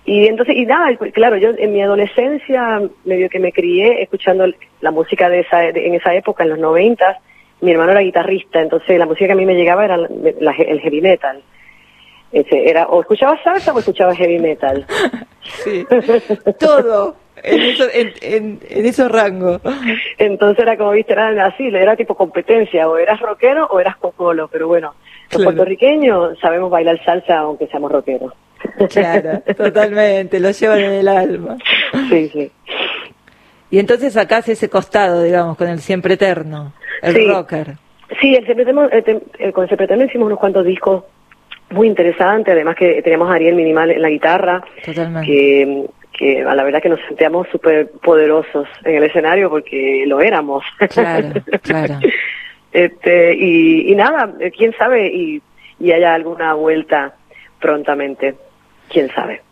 Y 0.04 0.26
entonces, 0.26 0.56
y 0.56 0.66
nada, 0.66 0.96
claro, 1.12 1.36
yo 1.36 1.50
en 1.56 1.72
mi 1.72 1.82
adolescencia, 1.82 2.82
medio 3.04 3.28
que 3.28 3.38
me 3.38 3.52
crié 3.52 4.02
escuchando 4.02 4.46
la 4.80 4.90
música 4.90 5.28
de 5.28 5.40
esa, 5.40 5.68
en 5.68 5.94
esa 5.94 6.14
época, 6.14 6.42
en 6.42 6.50
los 6.50 6.58
noventas, 6.58 7.18
mi 7.60 7.72
hermano 7.72 7.92
era 7.92 8.00
guitarrista, 8.00 8.60
entonces 8.60 8.98
la 8.98 9.06
música 9.06 9.26
que 9.26 9.32
a 9.32 9.36
mí 9.36 9.44
me 9.44 9.54
llegaba 9.54 9.84
era 9.84 9.96
el 9.96 10.80
heavy 10.80 11.00
metal. 11.00 11.42
Ese, 12.32 12.70
era 12.70 12.86
o 12.86 13.00
escuchaba 13.00 13.40
salsa 13.42 13.72
o 13.72 13.78
escuchaba 13.78 14.14
heavy 14.14 14.38
metal. 14.38 14.86
sí, 15.42 15.84
todo 16.58 17.16
en, 17.42 17.60
eso, 17.60 17.84
en, 17.92 18.60
esos 18.68 19.10
rangos. 19.10 19.60
Entonces 20.18 20.62
era 20.62 20.76
como, 20.76 20.92
viste, 20.92 21.12
era 21.12 21.46
así, 21.46 21.66
era 21.66 21.96
tipo 21.96 22.14
competencia, 22.14 22.88
o 22.88 22.96
eras 22.96 23.20
rockero 23.20 23.66
o 23.66 23.80
eras 23.80 23.96
cocolo, 23.96 24.48
pero 24.48 24.68
bueno, 24.68 24.94
los 25.32 25.44
puertorriqueños 25.44 26.38
sabemos 26.40 26.70
bailar 26.70 27.02
salsa 27.04 27.38
aunque 27.38 27.66
seamos 27.68 27.92
rockeros. 27.92 28.32
Claro, 28.90 29.42
totalmente, 29.56 30.40
lo 30.40 30.50
llevan 30.50 30.80
en 30.80 30.92
el 30.92 31.08
alma. 31.08 31.56
Sí, 32.08 32.28
sí. 32.28 32.52
Y 33.70 33.78
entonces 33.78 34.12
sacás 34.12 34.48
ese 34.48 34.68
costado, 34.68 35.22
digamos, 35.22 35.56
con 35.56 35.68
el 35.68 35.78
siempre 35.80 36.14
eterno, 36.14 36.72
el 37.02 37.28
rocker. 37.28 37.76
Sí, 38.20 38.34
el 38.34 38.44
siempre 38.44 38.64
eterno, 38.64 38.88
el, 38.90 39.52
con 39.52 39.62
el 39.62 39.68
siempre 39.68 39.84
eterno 39.84 40.04
hicimos 40.04 40.26
unos 40.26 40.38
cuantos 40.38 40.64
discos 40.64 41.04
muy 41.70 41.86
interesantes, 41.86 42.52
además 42.52 42.74
que 42.74 43.00
teníamos 43.02 43.30
a 43.30 43.34
Ariel 43.34 43.54
Minimal 43.54 43.92
en 43.92 44.02
la 44.02 44.10
guitarra, 44.10 44.62
Totalmente. 44.84 45.26
que 45.26 45.86
que 46.12 46.42
a 46.42 46.54
la 46.54 46.64
verdad 46.64 46.82
que 46.82 46.88
nos 46.88 47.00
sentíamos 47.08 47.48
súper 47.48 47.90
poderosos 48.02 48.68
en 48.84 48.96
el 48.96 49.04
escenario 49.04 49.48
porque 49.48 50.04
lo 50.06 50.20
éramos. 50.20 50.62
Claro, 50.90 51.32
claro. 51.62 51.98
este, 52.72 53.34
y, 53.34 53.90
y 53.90 53.94
nada, 53.94 54.32
quién 54.56 54.72
sabe 54.76 55.08
y, 55.08 55.42
y 55.78 55.92
haya 55.92 56.14
alguna 56.14 56.54
vuelta 56.54 57.14
prontamente, 57.60 58.34
quién 58.88 59.08
sabe. 59.12 59.42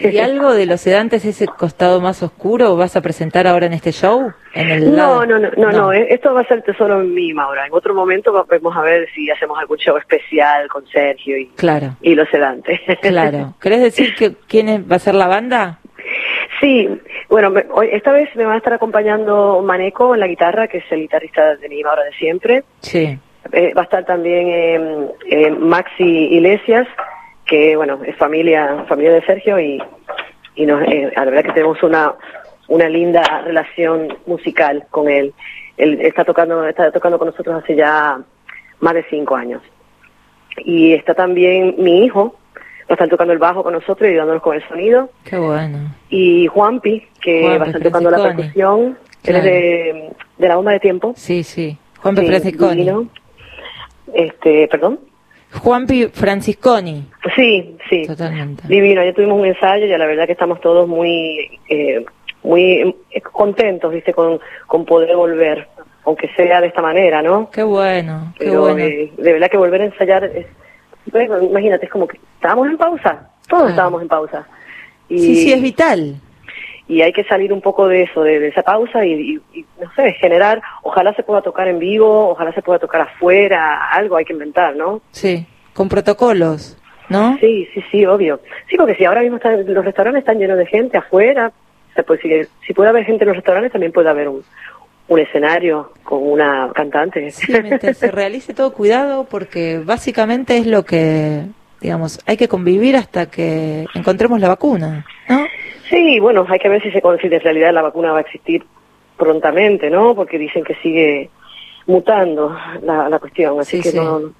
¿Y 0.00 0.18
algo 0.18 0.52
de 0.52 0.66
los 0.66 0.80
sedantes, 0.80 1.24
ese 1.24 1.46
costado 1.46 2.00
más 2.00 2.22
oscuro, 2.22 2.76
vas 2.76 2.96
a 2.96 3.00
presentar 3.00 3.46
ahora 3.46 3.66
en 3.66 3.72
este 3.72 3.92
show? 3.92 4.32
En 4.54 4.70
el 4.70 4.96
no, 4.96 5.24
no, 5.24 5.38
no, 5.38 5.50
no, 5.56 5.70
no, 5.70 5.92
eh, 5.92 6.08
esto 6.10 6.34
va 6.34 6.40
a 6.40 6.46
ser 6.46 6.64
solo 6.76 7.00
en 7.00 7.14
mí, 7.14 7.32
Maura. 7.32 7.66
En 7.66 7.72
otro 7.72 7.94
momento 7.94 8.32
vamos 8.32 8.76
a 8.76 8.82
ver 8.82 9.08
si 9.14 9.30
hacemos 9.30 9.58
algún 9.58 9.78
show 9.78 9.96
especial 9.96 10.68
con 10.68 10.86
Sergio 10.88 11.38
y, 11.38 11.46
claro. 11.56 11.96
y 12.02 12.14
los 12.14 12.28
sedantes. 12.28 12.80
Claro. 13.00 13.54
¿Querés 13.60 13.80
decir 13.80 14.14
que 14.14 14.34
quién 14.48 14.86
va 14.90 14.96
a 14.96 14.98
ser 14.98 15.14
la 15.14 15.28
banda? 15.28 15.78
Sí, 16.62 16.88
bueno, 17.28 17.52
hoy, 17.72 17.88
esta 17.90 18.12
vez 18.12 18.34
me 18.36 18.44
va 18.44 18.54
a 18.54 18.58
estar 18.58 18.72
acompañando 18.72 19.60
Maneco 19.62 20.14
en 20.14 20.20
la 20.20 20.28
guitarra, 20.28 20.68
que 20.68 20.78
es 20.78 20.84
el 20.90 21.00
guitarrista 21.00 21.56
de 21.56 21.68
mi 21.68 21.82
ahora 21.82 22.04
de 22.04 22.12
siempre. 22.12 22.62
Sí. 22.78 23.18
Eh, 23.50 23.74
va 23.74 23.80
a 23.80 23.84
estar 23.84 24.04
también 24.04 24.46
eh, 24.48 25.10
eh, 25.26 25.50
Maxi 25.50 26.04
Iglesias, 26.04 26.86
que 27.46 27.74
bueno, 27.74 27.98
es 28.06 28.14
familia, 28.16 28.84
familia 28.88 29.14
de 29.14 29.22
Sergio 29.22 29.58
y, 29.58 29.82
y 30.54 30.64
nos, 30.64 30.80
la 30.82 31.24
verdad 31.24 31.42
que 31.42 31.52
tenemos 31.52 31.82
una, 31.82 32.14
una 32.68 32.88
linda 32.88 33.42
relación 33.44 34.16
musical 34.26 34.86
con 34.90 35.08
él. 35.08 35.34
él 35.76 36.00
está 36.00 36.24
tocando, 36.24 36.64
está 36.68 36.92
tocando 36.92 37.18
con 37.18 37.26
nosotros 37.26 37.60
hace 37.60 37.74
ya 37.74 38.20
más 38.78 38.94
de 38.94 39.04
cinco 39.10 39.34
años. 39.34 39.62
Y 40.58 40.92
está 40.92 41.14
también 41.14 41.74
mi 41.78 42.04
hijo, 42.04 42.36
va 42.92 42.94
a 42.94 42.98
estar 43.04 43.08
tocando 43.08 43.32
el 43.32 43.38
bajo 43.38 43.62
con 43.62 43.72
nosotros 43.72 44.02
y 44.02 44.12
ayudándonos 44.12 44.42
con 44.42 44.56
el 44.56 44.68
sonido. 44.68 45.10
Qué 45.24 45.38
bueno. 45.38 45.94
Y 46.10 46.46
Juanpi, 46.46 47.06
que 47.20 47.40
Juanpi 47.42 47.58
va 47.58 47.64
a 47.64 47.66
estar 47.68 47.82
tocando 47.82 48.10
la 48.10 48.22
percusión. 48.22 48.80
Él 49.24 49.36
es 49.36 49.42
Claro. 49.42 49.44
de, 49.44 50.10
de 50.38 50.48
la 50.48 50.56
bomba 50.56 50.72
de 50.72 50.80
tiempo. 50.80 51.12
Sí, 51.16 51.42
sí. 51.44 51.76
Juanpi 52.00 52.22
Sí, 52.22 52.26
Francisconi. 52.26 52.74
divino. 52.76 53.08
Este, 54.12 54.68
perdón. 54.68 55.00
Juanpi 55.60 56.08
Francisconi. 56.08 57.04
Sí, 57.36 57.76
sí. 57.88 58.06
Totalmente. 58.06 58.64
Divino, 58.66 59.04
ya 59.04 59.12
tuvimos 59.12 59.38
un 59.38 59.46
ensayo 59.46 59.84
y 59.86 59.88
la 59.90 60.06
verdad 60.06 60.26
que 60.26 60.32
estamos 60.32 60.60
todos 60.60 60.88
muy 60.88 61.58
eh, 61.68 62.04
muy 62.42 62.96
contentos, 63.30 63.92
¿viste? 63.92 64.12
Con, 64.12 64.40
con 64.66 64.84
poder 64.84 65.14
volver, 65.14 65.68
aunque 66.04 66.28
sea 66.34 66.60
de 66.60 66.66
esta 66.68 66.82
manera, 66.82 67.22
¿no? 67.22 67.48
Qué 67.50 67.62
bueno, 67.62 68.32
qué 68.38 68.46
Pero 68.46 68.60
bueno. 68.62 68.78
eh, 68.78 69.12
de 69.16 69.32
verdad 69.32 69.48
que 69.50 69.56
volver 69.58 69.82
a 69.82 69.84
ensayar, 69.84 70.24
es, 70.24 70.46
bueno, 71.10 71.42
imagínate, 71.42 71.86
es 71.86 71.92
como 71.92 72.06
que 72.06 72.18
estábamos 72.34 72.68
en 72.68 72.76
pausa, 72.78 73.28
todos 73.48 73.64
Ah. 73.64 73.70
estábamos 73.70 74.02
en 74.02 74.08
pausa. 74.08 74.46
Y, 75.08 75.18
Sí, 75.18 75.36
sí, 75.36 75.52
es 75.52 75.60
vital. 75.62 76.16
y 76.88 77.00
hay 77.02 77.12
que 77.12 77.24
salir 77.24 77.52
un 77.52 77.60
poco 77.60 77.88
de 77.88 78.02
eso, 78.02 78.22
de, 78.22 78.38
de 78.40 78.48
esa 78.48 78.62
pausa 78.62 79.04
y, 79.04 79.12
y- 79.12 79.60
y, 79.60 79.66
no 79.80 79.90
sé, 79.94 80.12
generar, 80.14 80.60
ojalá 80.82 81.14
se 81.14 81.22
pueda 81.22 81.40
tocar 81.42 81.68
en 81.68 81.78
vivo, 81.78 82.28
ojalá 82.30 82.52
se 82.52 82.62
pueda 82.62 82.78
tocar 82.78 83.02
afuera, 83.02 83.88
algo 83.90 84.16
hay 84.16 84.24
que 84.24 84.32
inventar, 84.32 84.76
¿no? 84.76 85.00
Sí, 85.12 85.46
con 85.74 85.88
protocolos, 85.88 86.76
¿no? 87.08 87.36
Sí, 87.38 87.68
sí, 87.72 87.82
sí, 87.90 88.04
obvio. 88.06 88.40
Sí, 88.68 88.76
porque 88.76 88.94
si 88.96 89.04
ahora 89.04 89.22
mismo 89.22 89.36
están- 89.36 89.64
los 89.72 89.84
restaurantes 89.84 90.20
están 90.20 90.38
llenos 90.38 90.58
de 90.58 90.66
gente 90.66 90.98
afuera, 90.98 91.52
se 91.94 92.02
puede, 92.02 92.20
si, 92.22 92.50
si 92.66 92.72
puede 92.74 92.90
haber 92.90 93.04
gente 93.04 93.24
en 93.24 93.28
los 93.28 93.36
restaurantes, 93.36 93.72
también 93.72 93.92
puede 93.92 94.08
haber 94.10 94.28
un, 94.28 94.42
un 95.12 95.20
escenario 95.20 95.92
con 96.04 96.26
una 96.26 96.70
cantante. 96.74 97.30
Sí, 97.30 97.52
se 97.94 98.10
realice 98.10 98.54
todo 98.54 98.72
cuidado 98.72 99.24
porque 99.30 99.78
básicamente 99.84 100.56
es 100.56 100.66
lo 100.66 100.84
que, 100.84 101.42
digamos, 101.80 102.20
hay 102.26 102.36
que 102.36 102.48
convivir 102.48 102.96
hasta 102.96 103.26
que 103.30 103.86
encontremos 103.94 104.40
la 104.40 104.48
vacuna, 104.48 105.04
¿no? 105.28 105.46
Sí, 105.88 106.18
bueno, 106.20 106.46
hay 106.48 106.58
que 106.58 106.68
ver 106.68 106.82
si 106.82 106.90
se 106.90 107.00
si 107.00 107.26
en 107.26 107.40
realidad 107.40 107.72
la 107.72 107.82
vacuna 107.82 108.12
va 108.12 108.18
a 108.18 108.22
existir 108.22 108.64
prontamente, 109.18 109.90
¿no? 109.90 110.14
Porque 110.14 110.38
dicen 110.38 110.64
que 110.64 110.74
sigue 110.76 111.28
mutando 111.86 112.56
la, 112.82 113.08
la 113.08 113.18
cuestión, 113.18 113.60
así 113.60 113.76
Sí, 113.78 113.82
que 113.82 113.90
sí. 113.90 113.96
no, 113.96 114.32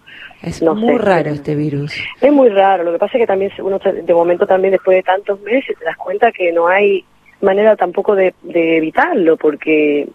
Es 0.43 0.63
No 0.63 0.75
muy 0.75 0.97
sé. 0.97 0.99
raro 1.03 1.31
este 1.31 1.55
virus. 1.55 1.95
es 2.21 2.33
muy 2.33 2.49
raro. 2.49 2.85
Lo 2.85 2.93
que 2.93 2.99
pasa 2.99 3.17
es 3.19 3.23
que 3.23 3.27
también 3.27 3.53
uno 3.59 3.79
de 3.79 4.15
momento 4.15 4.47
también 4.47 4.73
después 4.73 4.97
de 4.97 5.03
tantos 5.03 5.41
meses 5.43 5.77
te 5.79 5.85
das 5.85 5.97
cuenta 5.97 6.33
que 6.33 6.53
no 6.53 6.69
hay 6.69 7.05
manera 7.41 7.77
tampoco 7.77 8.15
de, 8.15 8.35
de 8.43 8.77
evitarlo, 8.79 9.37
porque, 9.37 10.07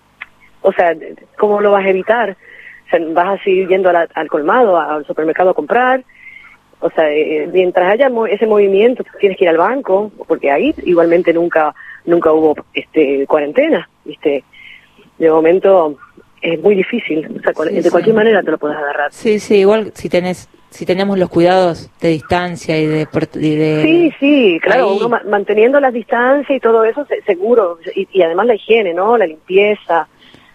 o 0.62 0.72
sea, 0.72 0.96
¿cómo 1.38 1.62
lo 1.62 1.72
vas 1.72 1.86
a 1.86 1.90
evitar? 1.90 2.32
O 2.88 2.90
sea, 2.90 3.00
vas 3.10 3.40
a 3.40 3.44
seguir 3.44 3.68
yendo 3.68 3.90
a 3.90 3.94
la- 3.94 4.08
al 4.14 4.28
colmado, 4.28 4.80
al 4.80 5.06
supermercado 5.06 5.52
a 5.52 5.54
comprar. 5.54 6.04
O 6.80 6.90
sea, 6.92 7.10
eh, 7.12 7.50
mientras 7.52 7.92
haya 7.92 8.10
mo- 8.10 8.28
ese 8.28 8.46
movimiento, 8.46 9.04
tienes 9.20 9.38
que 9.38 9.46
ir 9.46 9.50
al 9.50 9.58
banco, 9.58 10.12
porque 10.28 10.52
ahí 10.52 10.74
igualmente 10.84 11.34
nunca 11.34 11.74
nunca 12.06 12.32
hubo 12.32 12.56
este 12.74 13.26
cuarentena, 13.28 13.90
¿viste? 14.06 14.44
De 15.18 15.30
momento 15.30 15.98
es 16.42 16.62
muy 16.62 16.76
difícil. 16.76 17.28
O 17.40 17.42
sea, 17.42 17.52
Sí, 17.68 17.76
de 17.76 17.82
sí. 17.84 17.90
cualquier 17.90 18.16
manera 18.16 18.44
te 18.44 18.52
lo 18.52 18.58
puedes 18.58 18.78
agarrar. 18.78 19.12
Sí, 19.12 19.40
sí, 19.40 19.56
igual 19.58 19.92
si 19.96 20.08
tenés, 20.08 20.48
si 20.70 20.86
tenemos 20.86 21.18
los 21.18 21.30
cuidados 21.30 21.90
de 22.00 22.10
distancia 22.10 22.80
y 22.80 22.86
de, 22.86 23.08
y 23.36 23.56
de- 23.56 23.82
Sí, 23.84 24.14
sí, 24.20 24.60
claro, 24.62 24.94
uno 24.94 25.10
ma- 25.10 25.24
manteniendo 25.28 25.80
las 25.82 25.92
distancias 25.94 26.56
y 26.56 26.60
todo 26.62 26.86
eso, 26.86 27.04
se- 27.06 27.22
seguro. 27.24 27.80
Y, 27.96 28.08
y 28.14 28.22
además 28.22 28.46
la 28.46 28.56
higiene, 28.56 28.94
¿no? 28.94 29.18
La 29.18 29.26
limpieza. 29.26 30.08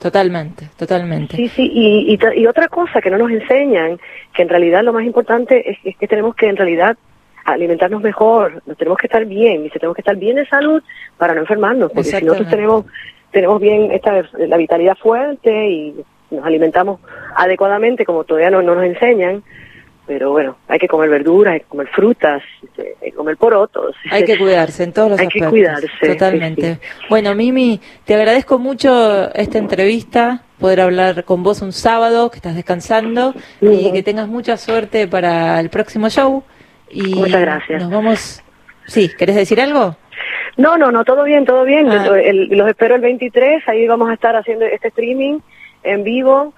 Totalmente, 0.02 0.68
totalmente. 0.76 1.36
Sí, 1.36 1.48
sí, 1.48 1.70
y, 1.72 2.18
y, 2.36 2.46
otra 2.46 2.68
cosa 2.68 3.00
que 3.00 3.10
no 3.10 3.18
nos 3.18 3.30
enseñan, 3.30 3.98
que 4.34 4.42
en 4.42 4.48
realidad 4.48 4.82
lo 4.82 4.92
más 4.92 5.04
importante 5.04 5.70
es, 5.70 5.78
es 5.84 5.96
que 5.96 6.08
tenemos 6.08 6.34
que 6.34 6.48
en 6.48 6.56
realidad 6.56 6.96
alimentarnos 7.44 8.02
mejor, 8.02 8.62
tenemos 8.76 8.98
que 8.98 9.06
estar 9.06 9.24
bien, 9.24 9.66
y 9.66 9.70
tenemos 9.70 9.94
que 9.94 10.02
estar 10.02 10.16
bien 10.16 10.36
de 10.36 10.46
salud 10.46 10.82
para 11.16 11.34
no 11.34 11.40
enfermarnos, 11.40 11.92
porque 11.92 12.10
si 12.10 12.24
nosotros 12.24 12.50
tenemos 12.50 12.84
tenemos 13.30 13.60
bien 13.60 13.90
esta 13.92 14.22
la 14.38 14.56
vitalidad 14.58 14.96
fuerte 14.96 15.70
y 15.70 15.94
nos 16.30 16.44
alimentamos 16.44 17.00
adecuadamente 17.34 18.04
como 18.04 18.24
todavía 18.24 18.50
no, 18.50 18.62
no 18.62 18.74
nos 18.74 18.84
enseñan, 18.84 19.42
pero 20.12 20.30
bueno, 20.30 20.58
hay 20.68 20.78
que 20.78 20.88
comer 20.88 21.08
verduras, 21.08 21.54
hay 21.54 21.60
que 21.60 21.66
comer 21.66 21.88
frutas, 21.88 22.42
hay 23.00 23.10
que 23.10 23.16
comer 23.16 23.38
porotos. 23.38 23.96
Hay 24.10 24.26
que 24.26 24.36
cuidarse 24.36 24.84
en 24.84 24.92
todos 24.92 25.08
los 25.12 25.18
Hay 25.18 25.28
que 25.28 25.38
aspectos. 25.38 25.50
cuidarse, 25.52 25.86
sí, 26.02 26.06
Totalmente. 26.06 26.78
Bueno, 27.08 27.34
Mimi, 27.34 27.80
te 28.04 28.14
agradezco 28.14 28.58
mucho 28.58 29.32
esta 29.34 29.56
entrevista, 29.56 30.42
poder 30.60 30.82
hablar 30.82 31.24
con 31.24 31.42
vos 31.42 31.62
un 31.62 31.72
sábado, 31.72 32.30
que 32.30 32.36
estás 32.36 32.54
descansando, 32.54 33.32
y 33.62 33.90
que 33.90 34.02
tengas 34.02 34.28
mucha 34.28 34.58
suerte 34.58 35.08
para 35.08 35.58
el 35.60 35.70
próximo 35.70 36.10
show. 36.10 36.42
Y 36.90 37.14
Muchas 37.14 37.40
gracias. 37.40 37.82
Nos 37.82 37.90
vamos. 37.90 38.42
Sí, 38.86 39.10
¿querés 39.16 39.36
decir 39.36 39.62
algo? 39.62 39.96
No, 40.58 40.76
no, 40.76 40.92
no, 40.92 41.04
todo 41.06 41.24
bien, 41.24 41.46
todo 41.46 41.64
bien. 41.64 41.88
Ah. 41.90 42.04
El- 42.22 42.48
los 42.50 42.68
espero 42.68 42.96
el 42.96 43.00
23, 43.00 43.66
ahí 43.66 43.86
vamos 43.86 44.10
a 44.10 44.12
estar 44.12 44.36
haciendo 44.36 44.66
este 44.66 44.88
streaming 44.88 45.38
en 45.84 46.04
vivo 46.04 46.52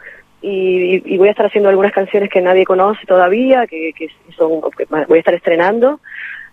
y, 0.46 1.02
y 1.06 1.16
voy 1.16 1.28
a 1.28 1.30
estar 1.30 1.46
haciendo 1.46 1.70
algunas 1.70 1.92
canciones 1.92 2.28
que 2.28 2.42
nadie 2.42 2.66
conoce 2.66 3.06
todavía, 3.06 3.66
que, 3.66 3.92
que 3.96 4.08
son 4.36 4.60
que 4.76 4.84
voy 4.84 5.16
a 5.16 5.18
estar 5.18 5.34
estrenando. 5.34 6.00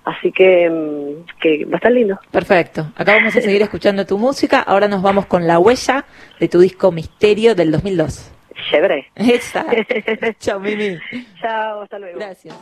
Así 0.05 0.31
que, 0.31 0.69
mm, 0.69 1.39
que 1.41 1.65
va 1.65 1.73
a 1.73 1.75
estar 1.75 1.91
lindo. 1.91 2.19
Perfecto. 2.31 2.91
Acá 2.95 3.15
vamos 3.15 3.35
a 3.35 3.41
seguir 3.41 3.61
escuchando 3.61 4.05
tu 4.05 4.17
música. 4.17 4.61
Ahora 4.61 4.87
nos 4.87 5.01
vamos 5.01 5.25
con 5.25 5.45
la 5.45 5.59
huella 5.59 6.05
de 6.39 6.47
tu 6.47 6.59
disco 6.59 6.91
Misterio 6.91 7.53
del 7.53 7.71
2002. 7.71 8.31
Chévere. 8.69 9.07
Esa. 9.15 9.65
Chao, 10.39 10.59
Mimi. 10.59 10.97
Chao, 11.41 11.81
hasta 11.81 11.99
luego. 11.99 12.17
Gracias. 12.17 12.55